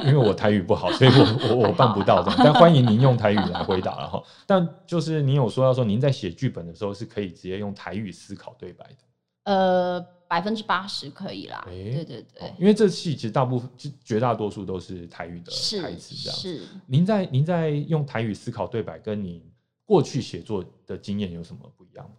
[0.00, 2.40] 因为我台语不好，所以我我我办不到这样。
[2.42, 4.20] 但欢迎您用台语来回答了哈。
[4.44, 8.96] 但就是您有说到说，您在写剧本的时候是可以直接用台语思考对白的。
[9.44, 11.62] 呃，百分之八十可以啦。
[11.64, 12.52] 对对对。
[12.58, 13.70] 因为这戏其实大部分
[14.04, 16.36] 绝大多数都是台语的台词这样。
[16.36, 16.62] 是。
[16.86, 19.40] 您在您在用台语思考对白，跟您
[19.84, 22.10] 过去写作的经验有什么不一样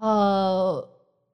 [0.00, 0.86] 呃。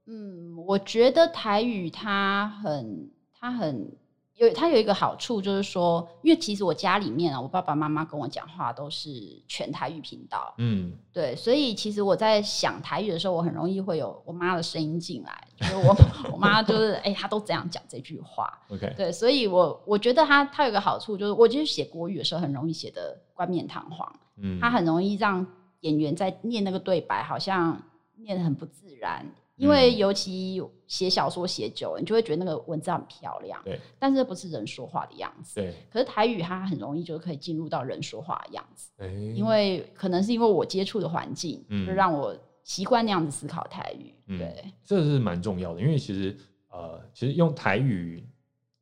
[0.06, 3.90] 嗯，我觉得台语它很，它很
[4.36, 9.10] 有，它有一个好处就是说，因为其实我家里面啊，我爸爸妈妈跟我讲话都是
[9.48, 15.96] 全台语频道，嗯，对，所以其实我在想台语的时候，我很容易会有我妈的声音进来，就是我
[16.32, 25.44] 我妈就是哎，她都这样讲这句话，OK，对，所以我我觉得它它有个好处就是，我觉得写国语的时候很容易写的冠冕堂皇，嗯，它很容易让
[25.80, 27.82] 演员在念那个对白，好像
[28.18, 29.26] 念的很不自然。
[29.56, 33.60] 因为尤其写小说写久了，你就会觉得那个文字很漂亮。
[33.64, 35.54] 对，但是不是人说话的样子。
[35.56, 35.74] 对。
[35.90, 38.90] 可是台语它很容易就可以进入到人说话的样子。
[39.34, 44.14] 因为可能是因为我接触的环境，就让我习惯那样子思考台语。
[44.38, 45.80] 对，这是蛮重要的。
[45.80, 46.36] 因为其实
[46.68, 48.28] 呃，其实用台语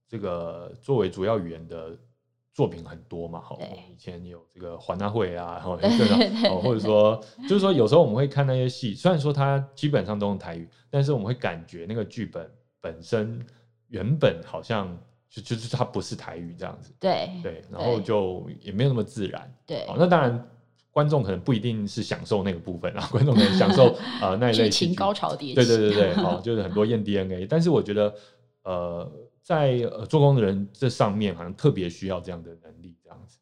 [0.09, 1.97] 这个作为主要语言的。
[2.55, 3.59] 作品很多嘛，哈，
[3.93, 5.77] 以前有这个环大会啊，然后
[6.63, 12.49] 或者说，就是说有时候我们会看那些戏，虽然说它基本上都用台语，但是我们会感觉那个剧本
[12.81, 13.45] 本身
[13.89, 14.97] 原本好像
[15.29, 20.49] 就就是它不是台语这样子，对对，然后就也没有那么自然，对，那当然
[20.93, 28.15] 观众可能不一定是享受那个部分啊，观众可能享受 啊那一类情高潮的，对对对对， 好，就是很多验 DNA，但是我觉得
[28.63, 29.11] 呃。
[29.45, 33.39] 在呃做工的人这上面，好像特别需要这样的能力，这样子。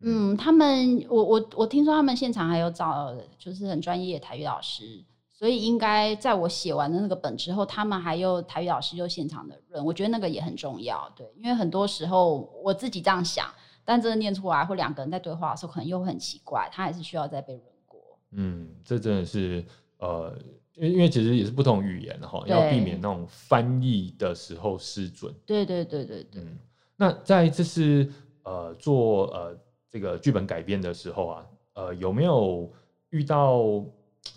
[0.00, 13.46] 嗯，他们，我我我听说他们现场还有找，就是很专业的台语老师，所以应该在我写完的那个本之后，他们还有台语老师就现场的润，我觉得那个也很重要，对，因为很多时候我自己这样想，
[13.84, 18.00] 但真的念出来或两个人在对话的时候，可能又很奇怪，他还是需要再被润过。
[18.30, 19.62] 嗯，这真的是
[19.98, 20.34] 呃。
[20.74, 25.32] 因为因为其实也是不同语言哈，要避免那种翻译的时候失准。
[25.44, 26.42] 对对对对对。
[26.42, 26.58] 嗯，
[26.96, 28.10] 那在这是
[28.42, 29.56] 呃做呃
[29.90, 32.70] 这个剧本改编的时候啊，呃有没有
[33.10, 33.58] 遇到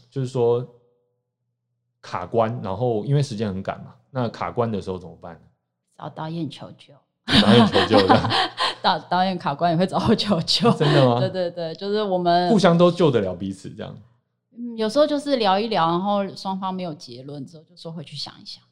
[0.10, 0.68] 就是说
[2.02, 5.42] 卡关，然后因为时间很赶嘛，那卡关的时候怎么办呢？
[5.98, 6.94] 找导演求救。
[7.42, 8.30] 导演求救的，
[8.84, 10.72] 导导演卡关也会找我求救。
[10.78, 11.20] 真的吗？
[11.20, 13.98] 对对对，就是我们互相都救得了彼此，这样。
[14.58, 18.64] 嗯，有时候就是聊一聊，然后双方没有结论之后，就说回去想一想。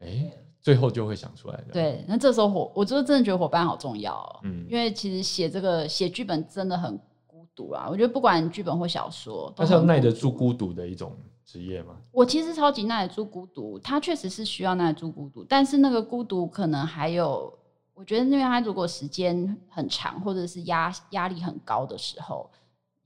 [0.00, 1.72] 哎，最后就会想出来的。
[1.72, 4.40] 对，那这时候伙，我就真的觉得伙伴好重要。
[4.44, 7.86] 嗯，因为其实写这个写剧本真的很孤独啊。
[7.90, 11.12] 我觉得不管剧本或小说，它是要耐得住孤独的一种
[11.44, 11.96] 职业吗？
[12.12, 17.52] 我其实超级耐得住孤独，他确实是需要耐得住孤独，但是那个孤独可能还有。
[17.94, 22.48] 我觉得，因为他如果时间很长，或者是压压力很高的时候，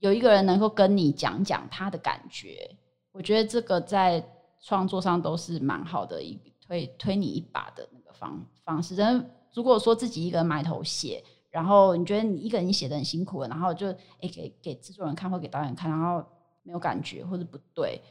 [0.03, 2.69] 有一个人能够跟你讲讲他的感觉，
[3.13, 4.21] 我觉得这个在
[4.61, 8.97] 创作上都是蛮好的一推推你一把的那个方方式。
[8.97, 13.87] 但如果说自己一个人埋头写，然后你觉得你一个人写的很辛苦了，然后就
[14.19, 16.21] 诶给给制作人看或给导演看，然后
[16.63, 18.01] 没有感觉或者不对。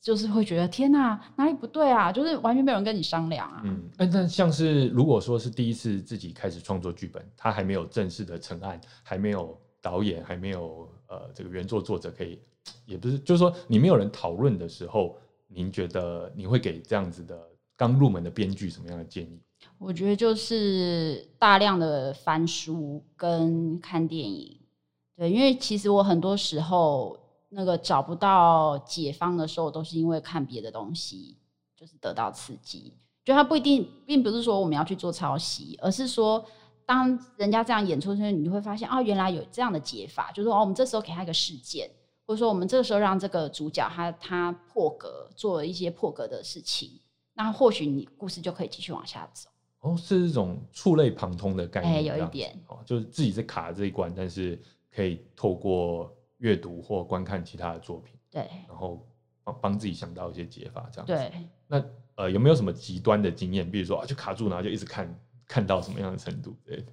[0.00, 2.10] 就是会觉得天哪，哪里不对啊？
[2.10, 3.60] 就是完全没有人跟你商量啊。
[3.62, 12.38] 嗯，那像是如果说是第一次自己开始创作剧本，他还没有正式的成案，还没有导演，还没有呃这个原作作者可以，
[12.84, 15.16] 也不是，就是说你没有人讨论的时候，
[15.48, 17.38] 您觉得你会给这样子的
[17.76, 19.40] 刚入门的编剧什么样的建议？
[19.78, 24.58] 我觉得就是大量的翻书跟看电影，
[25.16, 27.18] 对，因为其实我很多时候。
[27.48, 31.36] 那个找不到解方的时候，都是因为看别的东西，
[31.76, 32.92] 就是得到刺激。
[33.24, 36.44] 就它不一定，并不是说我们要去做抄袭，而是说，
[36.86, 40.32] 当人家这样演出的时，你会发现，哦，原来有这样的解法。
[40.32, 41.90] 就是说，哦，我们这时候给他一个事件，
[42.24, 47.00] 或者说，我们这个时候让这个主角他他破格做了一些破格的事情，
[47.34, 49.50] 那或许你故事就可以继续往下走。
[49.80, 54.58] 哦，是这种触类旁通的概念，有一点哦，就是自己在卡这一关，但是
[54.90, 56.10] 可以透过。
[56.40, 59.02] 阅读或观看其他的作品，对，然后
[59.42, 61.32] 帮帮自己想到一些解法，这样对。
[61.66, 61.82] 那
[62.14, 63.70] 呃，有没有什么极端的经验？
[63.70, 65.08] 比如说啊，就卡住，然后就一直看，
[65.46, 66.56] 看到什么样的程度？
[66.64, 66.84] 对。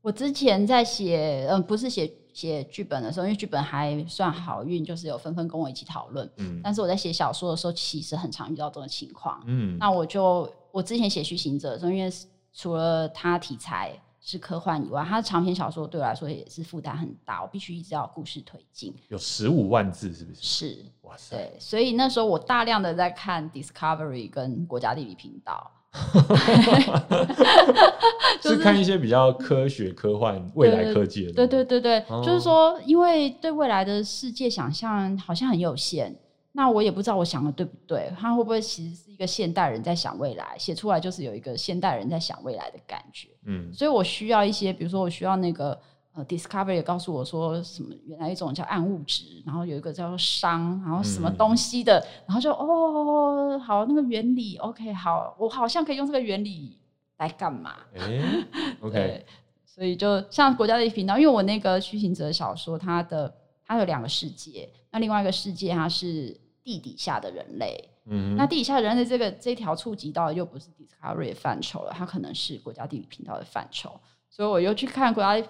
[0.00, 6.28] 我之前在写，嗯，不是写写剧本的时候，因为剧本还算好运，就是有纷纷跟我一起讨论。
[6.36, 6.60] 嗯。
[6.62, 9.42] 但是我在写小说的时候，其实很常遇到这种情况。
[9.46, 9.76] 嗯。
[9.78, 12.10] 那我就我之前写《虚行者》的时候，因为
[12.52, 13.98] 除了它题材。
[14.24, 18.94] 是科幻以外，它的长篇小说对我来说也是负担很大，我必须一直要故事推进。
[19.08, 20.40] 有十五万字，是不是？
[20.40, 21.36] 是，哇塞！
[21.36, 25.68] 对，所以那时候我大量的在看 Discovery 跟国家地理频道，
[28.40, 31.32] 是看一些比较科学、科幻、未来科技的。
[31.32, 36.14] 对对对对，就是说，因为对未来的世界想象好像很有限。
[36.54, 43.28] 那我也不知道我想的对不对，他会不会其实是一个现代人在想未来，写出来就是有一个现代人在想未来的感觉。
[43.46, 45.78] 嗯，所以我需要一些，比如说我需要那个
[46.14, 56.78] 呃，Discovery 告诉我说什么，原来一种叫暗物质，然后有一个叫熵，然后什么东西的，然后就哦，好，那个原理，OK，好，我好像可以用这个原理
[57.18, 57.76] 来干嘛？
[57.98, 58.46] 哎
[58.80, 59.24] ，OK，
[59.64, 63.34] 所以就像国家的频道，因为我那个虚行者小说，它的
[63.66, 66.40] 它有两个世界，那另外一个世界它是。
[66.64, 73.98] 地底下的人类，嗯，那地底下人类这个这条触及到又不是 Discovery 范畴了，它可能是国家地理频道的范畴，
[74.30, 75.44] 所以我又去看国家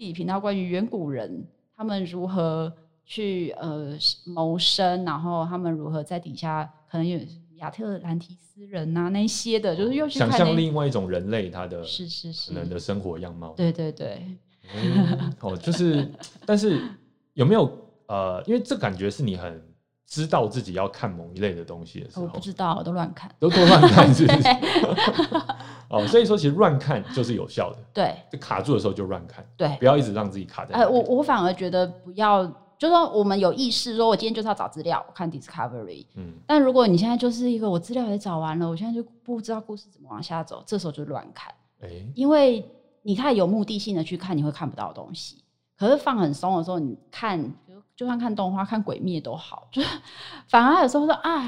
[0.00, 2.72] 地理频道关于远古人他们如何
[3.04, 7.20] 去呃谋生，然后他们如何在底下可能有
[7.56, 14.22] 亚特兰提斯人呐那些的，就是又去想象另外一种人类他的是是是可能的生活样貌，对对对，
[15.40, 16.10] 哦，就是
[16.46, 16.80] 但是
[17.34, 17.70] 有没有
[18.06, 19.62] 呃，因为这感觉是你很。
[20.10, 24.48] 知道自己要看某一类的东西的时候，我不知道，我都乱看，都都乱看，是不是？
[25.88, 30.74] 哦，所以说其实乱看就是有效的，对，就卡住的时候就乱看，对，不要一直让自己卡在。
[30.74, 32.44] 呃，我我反而觉得不要，
[32.76, 42.68] 就说我们有意识，说我今天就是要找资料，看 Discovery，嗯，但如果你现在就是一个我资料也找完了，我现在就不知道故事怎么往下走，这时候就乱看，哎，因为
[43.02, 45.44] 你太有目的性的去看，你会看不到东西。
[45.78, 47.54] 可是放很松的时候，你看。
[48.00, 49.88] 就算看动画、看鬼灭都好，就是
[50.48, 51.46] 反而有时候说啊，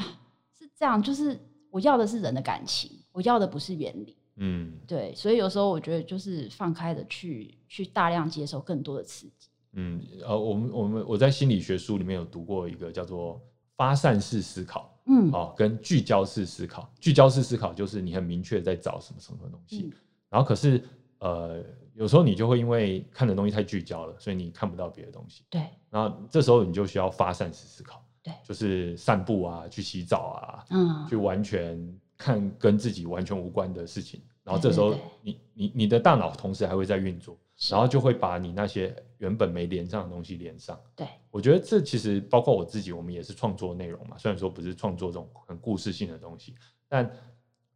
[0.53, 1.40] 是这样，就是
[1.70, 4.14] 我要的是人的感情，我要的不是原理。
[4.36, 9.48] 嗯，对，所以有时候我觉得就是放开的去去大量接受更多的刺激。
[9.72, 13.40] 嗯，呃，我们我们我在心理学书里面有读过一个叫做
[13.74, 16.92] 发散式思考，嗯，哦，跟聚焦式思考。
[17.00, 19.90] 聚焦式思考就是你很明确在找什么什么东西，
[20.28, 20.84] 然后可是
[21.20, 21.64] 呃。
[21.95, 25.45] 有时候你就会因为看的东西太聚焦了，所以你看不到别的东西。
[25.51, 28.03] 对，然后这时候你就需要发散式思考。
[28.22, 34.22] 对，就是散步啊，去洗澡啊，嗯，去完全看跟自己完全无关的事情。
[34.45, 37.36] 然后这时候你你你的大脑同时还会在运作，
[37.70, 40.80] 然后就会把你那些原本没连上的东西连上。
[40.97, 44.16] 对，我觉得这其实包括我自己，我们也是创作内容嘛。
[44.16, 46.55] 虽然说不是创作这种很故事性的东西，
[46.88, 47.11] 但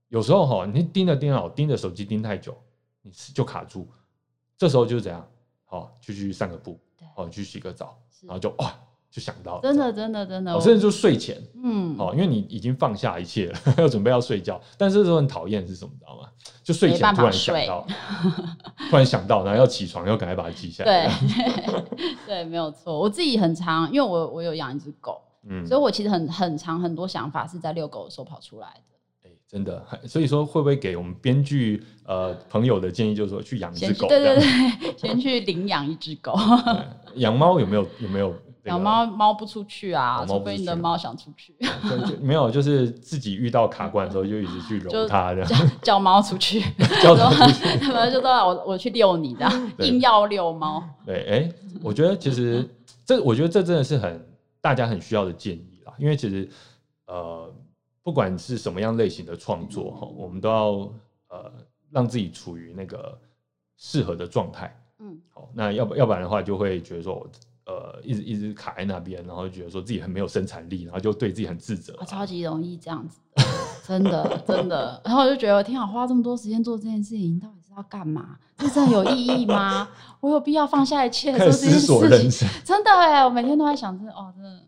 [0.08, 2.56] 有时候哈，你盯着电脑、盯着手机盯太久，
[3.02, 3.88] 你就卡住。
[4.58, 5.26] 这时候就是怎样？
[5.64, 6.78] 好，就去散个步，
[7.16, 8.72] 哦，去洗个澡，然后就哇。
[9.08, 16.28] 就想到了真的真的真的，甚至就睡前，嗯，好，因为你已经放下一切了， 要准备要睡觉，但是这时候很讨厌是什么，知道吗？
[16.62, 17.86] 就睡前突然想到，
[18.90, 21.08] 突然想到，然后要起床，要赶快把它记下来。
[21.08, 21.84] 对，
[22.26, 22.98] 对，没有错。
[22.98, 28.95] 我自己很长，因为我我有养一只狗，嗯，所以我其实很很长很多想法是在遛狗的时候跑出来的。
[29.46, 34.08] 哎，真的，所以说会不会给我们编剧呃朋友的建议，就是说去养一只狗？
[34.08, 36.34] 对对对， 先去领养一只狗。
[37.16, 38.34] 养猫有没有有没有？
[38.66, 41.54] 养猫猫不出去啊，除非你的猫想出去。
[42.20, 46.60] 没有，就是自己遇到卡关的时候就一直去 揉它，这样叫猫出去，
[47.00, 47.78] 叫它出去，
[48.12, 50.82] 就说我我去遛你的，硬要遛猫。
[51.06, 52.68] 对，哎，我觉得其实
[53.04, 54.26] 这，我觉得这真的是很
[54.60, 56.48] 大家很需要的建议啦，因为其实
[57.06, 57.48] 呃，
[58.06, 60.70] 不管是什么样类型的创作哈，我们都要
[61.28, 61.52] 呃
[61.90, 63.18] 让自己处于那个
[63.76, 64.72] 适合的状态。
[65.00, 67.26] 嗯，好，那要不要不然的话，就会觉得说。
[67.68, 71.92] 呃，一直一直卡在那边，然后觉得说自己很没有生产力，然后就对自己很自责。
[72.06, 73.18] 超级容易这样子，
[73.84, 75.02] 真的真的。
[75.04, 78.38] 然后我就觉得，天啊，花这么多时间做这件事情，到底是要干嘛？
[78.56, 79.88] 这真的有意义吗？
[80.22, 82.48] 我有必要放下一切做这件事情？
[82.64, 84.62] 真的哎，我每天都在想，真的哦，真的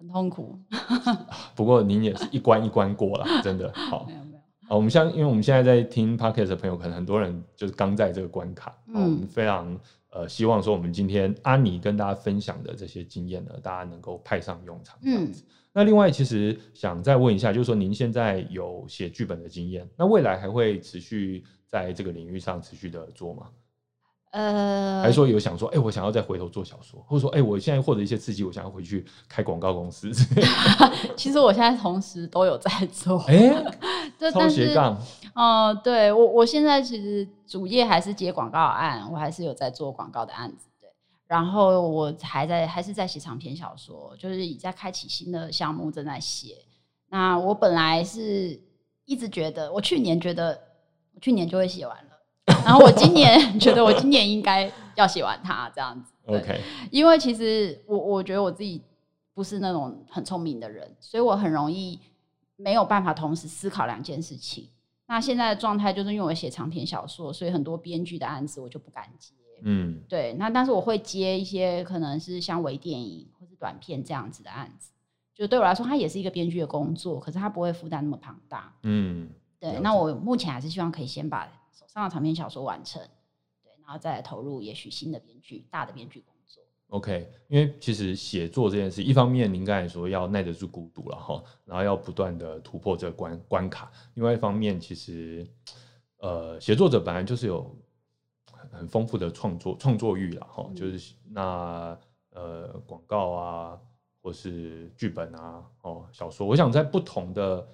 [0.00, 0.58] 很痛苦。
[1.54, 4.06] 不过您也是一关一关过了， 真的好。
[4.08, 4.38] 没有没有。
[4.68, 9.78] 啊，我们像，因为我们现在在听 podcast 的朋友，可能很多人就是刚在这个关卡，嗯，非常。
[10.12, 14.98] 呃，希望说我们今天安妮跟大家分享的这些经验呢，大家能够派上用场。
[15.00, 15.44] 这样子。
[15.72, 23.46] 那另外，其实想再问一下，就是说您现在有写剧本的经验，那未来还会持续在这个领域上持续的做吗？
[24.30, 30.08] 呃，还是说有想说，哎，我想要再回头做小说，或者说，哎，我现在获得一些刺激，我想要回去开广告公司。
[31.16, 33.52] 其实我现在同时都有在做，哎，
[34.32, 34.96] 超斜杠。
[35.34, 40.88] 哦，对我，我现在其实主业还是接广告案，我还是有在做广告的案子，对。
[41.26, 46.56] 然后我还在，还是在写长篇小说，就是已在开启新的项目，正在写。
[47.08, 48.60] 那我本来是
[49.06, 50.56] 一直觉得，我去年觉得，
[51.14, 52.09] 我去年就会写完了。
[52.64, 56.12] 然后我今年 觉得，我今年应该要写完它，这样子。
[56.26, 56.60] OK。
[56.90, 58.80] 因为其实我我觉得我自己
[59.34, 61.98] 不是那种很聪明的人，所以我很容易
[62.56, 64.68] 没有办法同时思考两件事情。
[65.06, 69.32] 那现在的状态就是因为我写长篇小说，所以很多编剧的案子我就不敢接。
[69.62, 70.34] 嗯，对。
[70.38, 74.90] 那但是我会接一些可能是像微电影或是短片这样子的案子，
[75.34, 78.72] 就对我来说，它也是一个编剧的工作，可是它不会负担那么庞大。
[78.84, 79.28] 嗯，
[79.58, 79.78] 对。
[79.80, 83.00] 那我目前还是希望可以先把手上的长篇小说完成，
[83.62, 86.62] 对，然后再来投入也许新的编剧、大的编剧工作。
[86.88, 95.46] OK，因为其实写作这件事，一方面您刚才说要耐得住孤独了哈，然后要不断的突破这个关关卡；，另外一方面，其实
[96.18, 97.72] 呃，写作者本来就是有
[98.72, 101.96] 很丰富的创作创作欲了哈，就是那
[102.30, 103.80] 呃广告啊，
[104.20, 107.66] 或是剧本啊，哦小说，我想在不同的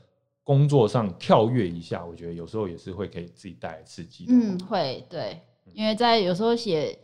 [0.46, 4.26] 工作上跳跃一下，我觉得有时候也是会给自己带来刺激。
[4.28, 5.42] 嗯，会对，
[5.74, 6.96] 因为在有时候写，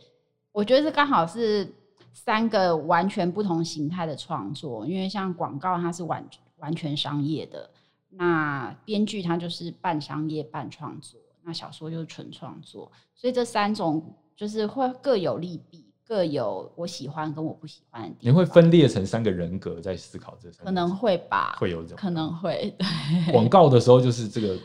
[0.53, 1.69] 我觉得是刚好是。
[2.15, 6.23] 三个完全不同形态的创作，因为像广告它是完
[6.57, 7.67] 完全商业的，
[8.11, 18.15] 那编剧它就是半商业半创作，那小说就是纯创作，所以这三种就是会各有利弊，各有我喜欢跟我不喜欢的。
[18.19, 20.65] 你会分裂成三个人格在思考这三？
[20.65, 22.75] 可能会吧，会有这种，可能会。
[23.31, 24.57] 广告的时候就是这个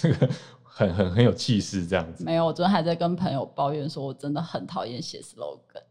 [0.00, 0.28] 这个。
[0.74, 2.24] 很很很有气势，这样子。
[2.24, 5.82] 没有，我昨天还在跟朋友抱怨说，我真的很讨厌写 slogan。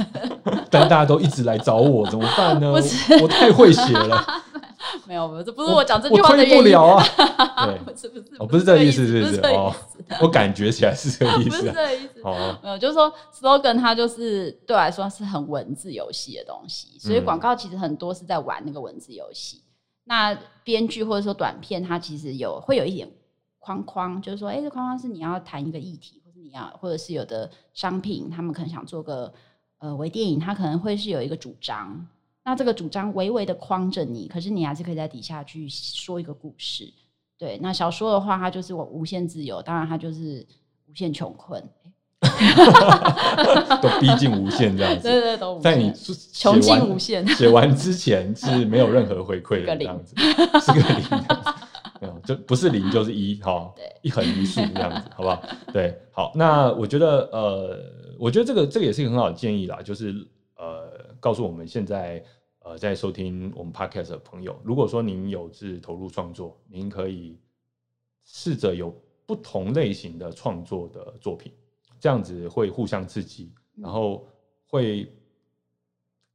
[0.70, 2.70] 但大家都一直来找我，怎么办呢？
[3.22, 4.22] 我太会写了。
[5.08, 6.62] 没有，没有，这不是我讲这句话的原因。
[6.62, 7.02] 不了啊。
[7.66, 9.40] 对， 不是不是，哦，不是这个意思，是不是？
[9.54, 9.74] 哦，
[10.20, 11.50] 我感觉起来是这个意思。
[11.50, 12.20] 不是这个意思。
[12.22, 19.62] 哦，没有，就是说 slogan 它就是对我来说是很文字游戏的东西，所以广告其实很多是在玩那个文字游戏。
[20.04, 23.10] 那编剧或者说短片，它其实有会有一点。
[23.60, 29.30] 框框就是说，哎，这框框是你要谈一个议题，或者你要，或者是有的商品，他们可能想做个
[29.78, 32.06] 呃微电影，它可能会是有一个主张，
[32.48, 36.90] 那这个主张微微的框着你，可是你还是可以在底下去说一个故事。
[37.36, 40.46] 对，那小说的话，它就是我无限自由，当然它就是
[40.90, 41.62] 无限穷困，
[43.82, 45.02] 都逼近无限这样子。
[45.02, 45.92] 对对，都在你
[46.32, 51.04] 穷尽无限写完之前 是没有任何回馈的这样子，是个零。
[52.24, 53.70] 就不是零就是一哈，
[54.00, 55.42] 一横一竖这样子，好不好？
[55.70, 57.78] 对，好，那我觉得呃，
[58.18, 60.14] 我觉得这个这个也是一个很好的建议啦，就是
[60.56, 62.22] 呃，告诉我们现在
[62.68, 67.38] 呃在收听我们 podcast 的朋友，如果说您有志投入创作，您可以
[68.26, 68.94] 试着有
[69.24, 71.50] 不同类型的创作的作品，
[71.98, 74.28] 这样子会互相刺激，然后
[74.66, 75.10] 会。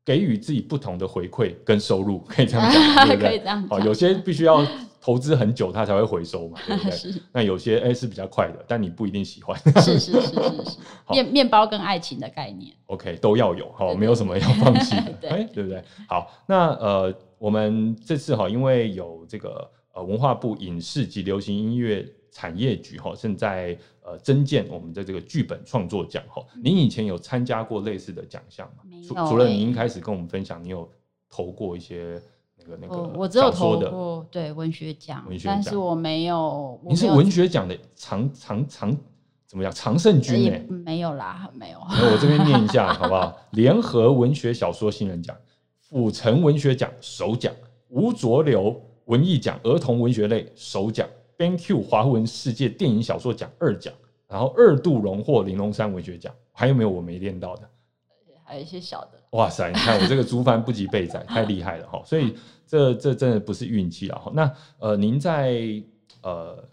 [0.05, 3.39] 给予自己不同的回馈跟收入，可以这样讲， 对不对？
[3.69, 4.61] 好，有些必须要
[5.03, 7.21] 投资很久，它才会回收嘛， 对不对？
[7.33, 9.59] 那有些哎是比较快的，但你不一定喜欢。
[9.81, 10.77] 是是是是是，
[11.11, 15.83] 面面包跟爱情的概念，OK 都要有，好，没有什么要放弃的， 哎，对不对？
[16.07, 23.77] 好，那呃，我们这次哈，因为有这个呃文化部影视及流行音乐产业局哈，正在。
[24.05, 28.83] 呃，增建我们的这个剧本创作奖哈，您以前有参加过类似的奖项吗？
[29.07, 30.91] 除除了您一开始跟我们分享，你有
[31.29, 32.21] 投过一些
[32.65, 36.79] 那个那个，我只有投过对文学奖，但是我没有。
[36.87, 38.95] 你是文学奖的常常常
[39.45, 40.75] 怎么讲常胜军呢？
[40.85, 41.79] 没有啦，没有。
[41.89, 43.35] 那我这边念一下 好不好？
[43.51, 45.35] 联合文学小说新人奖、
[45.79, 47.53] 府城文学奖首奖、
[47.89, 51.07] 吴浊流文艺奖儿童文学类首奖。
[51.35, 53.91] BenQ 华文世界电影小说奖二奖，
[54.27, 57.69] 然后二度荣获玲珑山文学奖，还有没有我没练到的？
[58.43, 59.11] 还有一些小的。
[59.31, 62.01] 哇塞，你看我这个竹帆不及备仔，太厉害了哈！
[62.05, 62.35] 所以
[62.67, 64.21] 这这真的不是运气啊！
[64.33, 65.81] 那呃，您在
[66.21, 66.63] 呃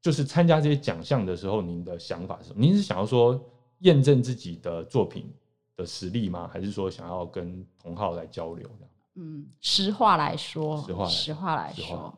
[0.00, 2.60] 就是参加这些奖项的时候，您的想法是什么？
[2.60, 3.40] 您是想要说
[3.78, 5.32] 验证自己的作品
[5.76, 6.50] 的实力吗？
[6.52, 8.88] 还是说想要跟同好来交流的？
[9.14, 12.14] 嗯，实话来说，实话实话来说。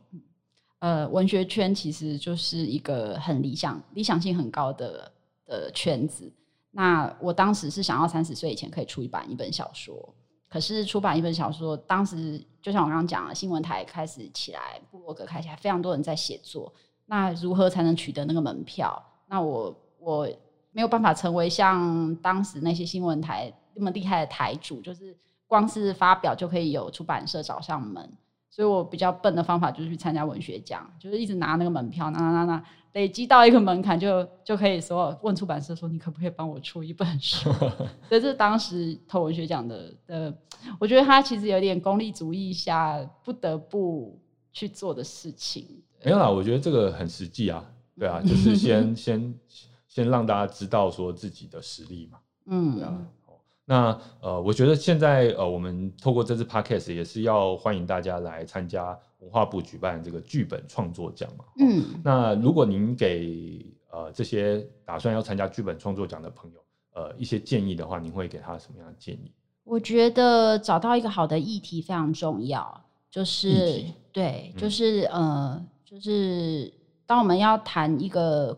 [0.80, 5.12] 呃，文学圈其实就是一个很理想、理想性很高的
[5.46, 6.30] 的圈子。
[6.76, 9.96] 那我当时是想要三十岁以前可以出版一本小说，
[10.48, 16.72] 可是出版一本小说，当时就像我刚刚讲了，新闻台开始起来，部落格开起来，非常多人在写作。
[17.06, 19.00] 那如何才能取得那个门票？
[19.28, 20.28] 那我我
[20.72, 25.16] 没有办法成为像当时那些新闻台那么厉害的台主，就是
[25.46, 28.12] 光是发表就可以有出版社找上门。
[28.50, 32.64] 所以我比较笨的方法就是去参加文学奖，就是一直拿那个门票，拿拿拿拿，
[32.94, 37.50] 累积到一个门槛，就就可以说问出版社说你可不可以帮我出一本书？
[38.10, 40.36] 这是当时投文学奖的的，
[40.80, 44.18] 我觉得他其实有点功利主义下不得不
[44.52, 45.82] 去做的事情。
[46.04, 47.64] 没有啦，我觉得这个很实际啊，
[47.98, 49.34] 对啊，就是先 先
[49.88, 53.06] 先让大家知道说自己的实力嘛，嗯，对啊。
[53.66, 61.46] 那呃，我觉得现在呃，我们透过这次 podcast 也是要欢迎大家来参加文化部举办这个剧本创作奖嘛。
[61.58, 61.82] 嗯。
[62.04, 66.60] 那如果您给呃这些打算要参加剧本创作奖的朋友
[66.92, 69.32] 呃一些建议的话，您会给他什么样的建议？
[69.62, 76.70] 我觉得找到一个好的议题非常重要，就是对，就是呃，就是
[77.06, 78.54] 当我们要谈一个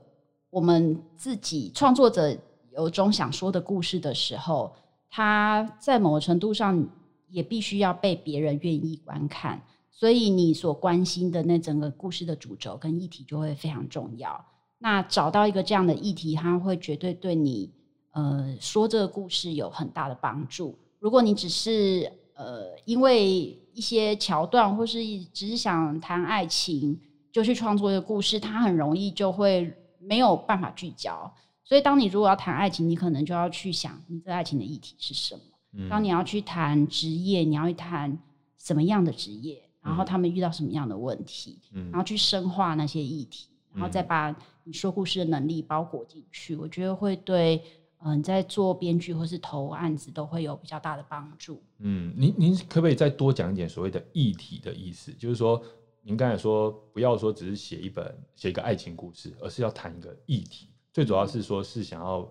[0.51, 2.37] 我们自己创作者
[2.73, 4.75] 有种想说的故事的时候。
[5.11, 6.87] 它在某个程度上
[7.29, 14.45] 也必须要被别人愿意观看，所以你所关心的那整个故事的主轴跟议题就会非常重要。
[14.79, 17.73] 那找到一个这样的议题，它会绝对对你
[18.13, 20.79] 呃说这个故事有很大的帮助。
[20.99, 24.99] 如果你只是呃因为一些桥段或是
[25.33, 26.99] 只是想谈爱情
[27.33, 31.33] 就去创作一个故事，它很容易就会没有办法聚焦。
[31.69, 35.89] 所以，当你如果要谈爱情，你可能就要去想，你这爱情的议题是什么。
[35.91, 38.17] 当你要去谈职业，你要去谈
[38.57, 41.59] 什么样的职业，然后他们遇到什么样的问题，
[41.91, 46.55] 然后去深化那些议题，然后再把你说故事的能力包裹进去。
[46.55, 47.61] 我觉得会对，
[47.99, 51.61] 嗯，在做编剧或是投案子都会有比较大的帮助。
[51.81, 55.13] 嗯，您您可不可以再多讲一点所谓的议题的意思？
[55.15, 55.61] 就是说，
[56.03, 60.69] 您刚才说不要说只是写一本写一个爱情故事，而是要谈一个议题。
[60.97, 62.27] 最主要是说，是想要，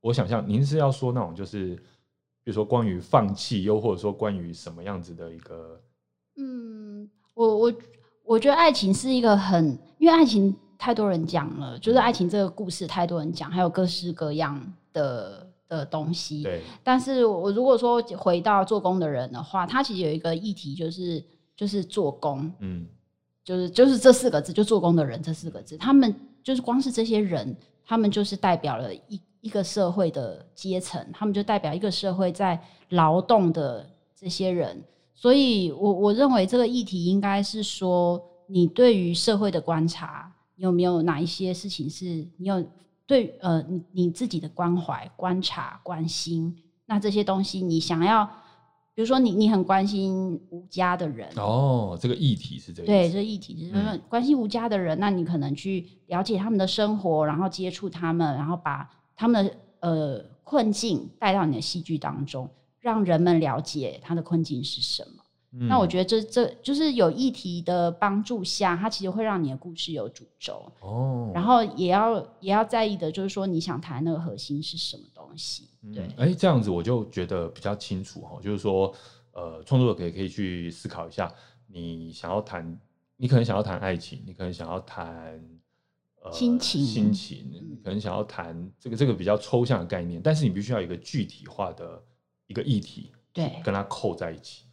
[0.00, 1.76] 我想象您是要说那种，就是
[2.42, 5.78] 比如说关于放弃，又或者说关于什么样子的一个，
[6.36, 7.74] 嗯，我我
[8.24, 16.44] 我觉得爱情是一个很，因为爱情太多人讲了，就是爱情这个故事太多人讲，还有各式各样的的东西。
[16.44, 16.62] 对。
[16.82, 21.22] 但是我如果说回到做工的人的话，他其实有一个议题，就是
[21.54, 22.86] 就是做工，嗯，
[23.44, 26.14] 就是就是这四个字，就做工的人这四个字，他们。
[26.46, 32.56] 就是光是这些人，他们就是代表了一一个社会的阶层，他们就代表一个社会在
[32.90, 33.84] 劳动的
[34.14, 34.80] 这些人。
[35.12, 42.04] 所以，我我认为这个议题应该是说，你对于社会的观察，有没有哪一些事情是
[42.36, 42.64] 你有
[43.08, 46.56] 对呃你你自己的关怀、观察、关心？
[46.84, 48.30] 那这些东西，你想要
[48.96, 51.28] 比如说你你很关心无家的人。
[51.36, 62.48] 哦，这个议题是这个对，这议题就是关心无家的人，那你可能去了解他们的生活，然后接触他们，然后把他们的呃困境带到你的戏剧当中，
[62.80, 65.22] 让人们了解他的困境是什么。
[65.58, 71.30] 那我觉得这这就是有议题的帮助下，它其实会让你的故事有主轴哦。
[71.34, 75.70] 然后也要也要在意的就是说，你想谈那个核心是什么东西？
[75.94, 78.38] 对，哎，这样子我就觉得比较清楚哈。
[78.42, 78.92] 就是说，
[79.32, 81.32] 呃，创作者可以可以去思考一下，
[81.66, 82.78] 你想要谈，
[83.16, 85.40] 你可能想要谈爱情，你可能想要谈
[86.22, 92.02] 呃亲情，亲情，你可能想要谈这个这个比较抽象的概念，但是你必须要有一个具体化的
[92.46, 94.65] 一个议题，对，跟它扣在一起。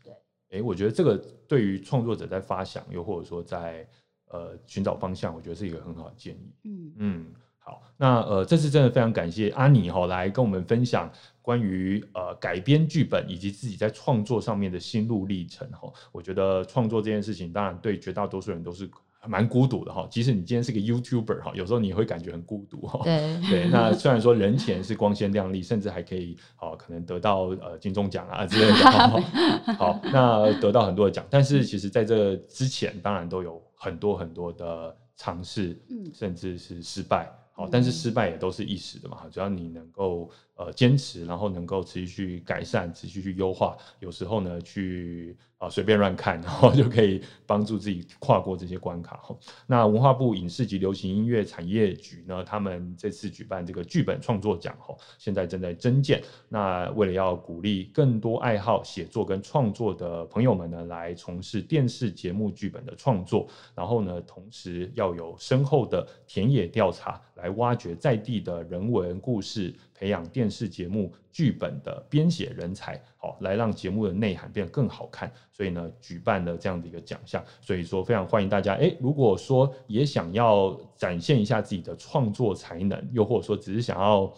[0.54, 3.88] 哎，我觉得这个对于创作者在发想，又或者说在
[4.28, 6.54] 呃寻找方向，我觉得是一个很好的建议。
[6.64, 7.26] 嗯嗯，
[7.58, 15.92] 好，那呃这次真的非常感谢阿尼哈来跟我们分享关于呃改编剧本以及自己在创作上面的心路历程哈。
[16.12, 18.90] 我觉得创作这件事情，当然对绝大多数人都是。
[19.28, 23.00] 蛮孤独的哈，即使你今天是个 YouTuber 哈，有时候你会感觉很孤独哈。
[23.04, 28.76] 对 对，那虽然说人前是光鲜亮丽， 甚至还可以哦可能得到呃金钟奖啊之类的，
[29.78, 37.32] 好，那得到很多的奖，但是其实在这之前，当然都有很多很多的尝试，嗯，甚至是失败。
[37.56, 49.18] 好，但是失败也都是一时的嘛，只要你能够呃坚持，然后能够持续去改善，持续去优化，有时候呢去啊随便乱看，然后就可以帮助自己跨过这些关卡。
[49.18, 49.36] 哈，
[49.66, 56.22] 那文化部影视及流行音乐产业局呢，他们这次举办这个剧本创作奖，哈，现在正在增建。
[56.50, 67.20] 那为了要鼓励更多爱好写作跟创作的朋友们呢，来从事电视节目剧本的创作，然后呢，同时要有深厚的田野调查。
[67.36, 69.74] 来挖掘在地的人文故事，
[70.04, 75.32] 培养电视节目剧本的编写人才，好，来让节目的内涵变得更好看。
[75.50, 77.42] 所以呢，举办了这样的一个奖项。
[77.62, 78.74] 所以说，非常欢迎大家。
[78.74, 84.30] 诶，如果说也想要展现一下自己的创作才能，又或者说只是想要。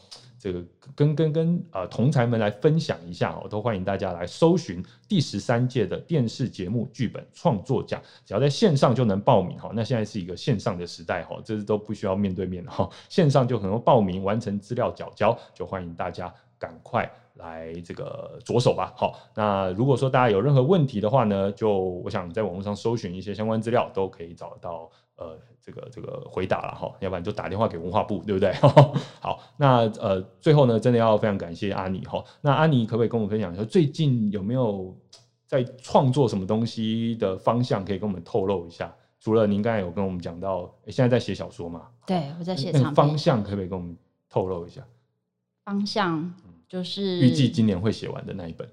[0.45, 0.63] 这个
[0.95, 9.71] 跟跟跟呃同才们来分享一下哦，都欢迎大家来搜寻第十三届的电视节目剧本创作奖，只要在线上就能报名哈。
[9.73, 18.93] 那现在是一个线上的时代哈，这是都不需要面对面哈，线上就可能报名完成资料缴交，就欢迎大家赶快来这个着手吧。
[18.97, 25.37] 好，那如果说大家有任何问题的话呢，就我想在网络上搜寻一些相关资料，都可以找到呃。
[25.65, 28.53] 这个这个回答了哈，要不然就打电话给文化部，对不对？
[29.19, 32.23] 好，那呃，最后呢，真的要非常感谢阿尼哈。
[32.39, 34.95] 那阿尼可不可以跟我们分享一下，最近有没有
[35.47, 38.93] 在创作什么东西的方向，可以跟我们透露一下？
[39.19, 41.87] 除了您刚才有跟我们讲到，现在在写小说嘛？
[42.05, 42.71] 对，我在写。
[42.93, 43.97] 方向可不可以跟我们
[44.29, 44.83] 透露一下？
[45.63, 46.31] 方向
[46.67, 48.69] 就是预计今年会写完的那一本。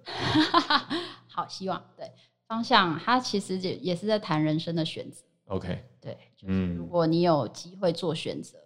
[1.29, 2.11] 好，希望对
[2.47, 5.25] 方向，它其实也也是在谈人生的选择。
[5.47, 8.59] OK，对，就是如果你有机会做选择，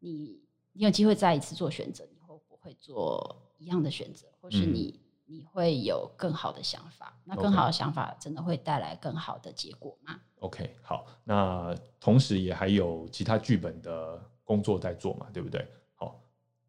[0.00, 0.40] 你
[0.72, 7.16] 你有机会再一次做选择，你会不会做一样的选择，或是你你会有更好的想法？
[7.24, 15.66] 那更好的想法真的会带来更好的结果吗？OK，好，那同时也还有其他剧本的工作在做嘛，对不对？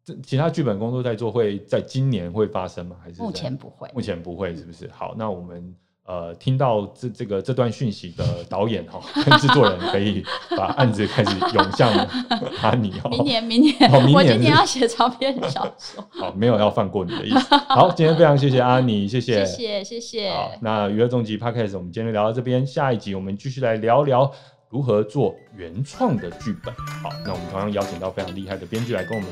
[0.04, 2.96] 好，这其他剧本工作在做，会在今年会发生吗？
[3.02, 3.88] 还是目前不会？
[3.94, 4.90] 目前不会，是不是？
[4.92, 5.74] 好，那我们。
[6.06, 10.22] 呃，听到这这个这段讯息的导演哈，跟制作人可以
[10.54, 11.90] 把案子开始涌向
[12.60, 13.08] 阿尼哦。
[13.08, 13.74] 明年，明年，
[14.12, 16.06] 我今年要写长篇小说。
[16.12, 17.56] 好，没有要放过你的意思。
[17.56, 20.30] 好，今天非常谢谢阿尼，谢谢，谢谢，谢谢。
[20.30, 24.30] 好，那娱乐终极 Podcast 我们今天聊到这边，下一集我们继续来聊聊
[24.74, 26.74] 如何做原创的剧本。
[27.00, 29.30] 好，那我们同样邀请到非常厉害的编剧来跟我们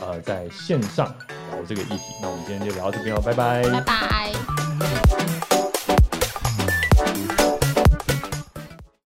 [0.00, 1.12] 呃在线上
[1.50, 2.12] 聊这个议题。
[2.22, 4.63] 那我们今天就聊到这边哦，拜拜，拜拜。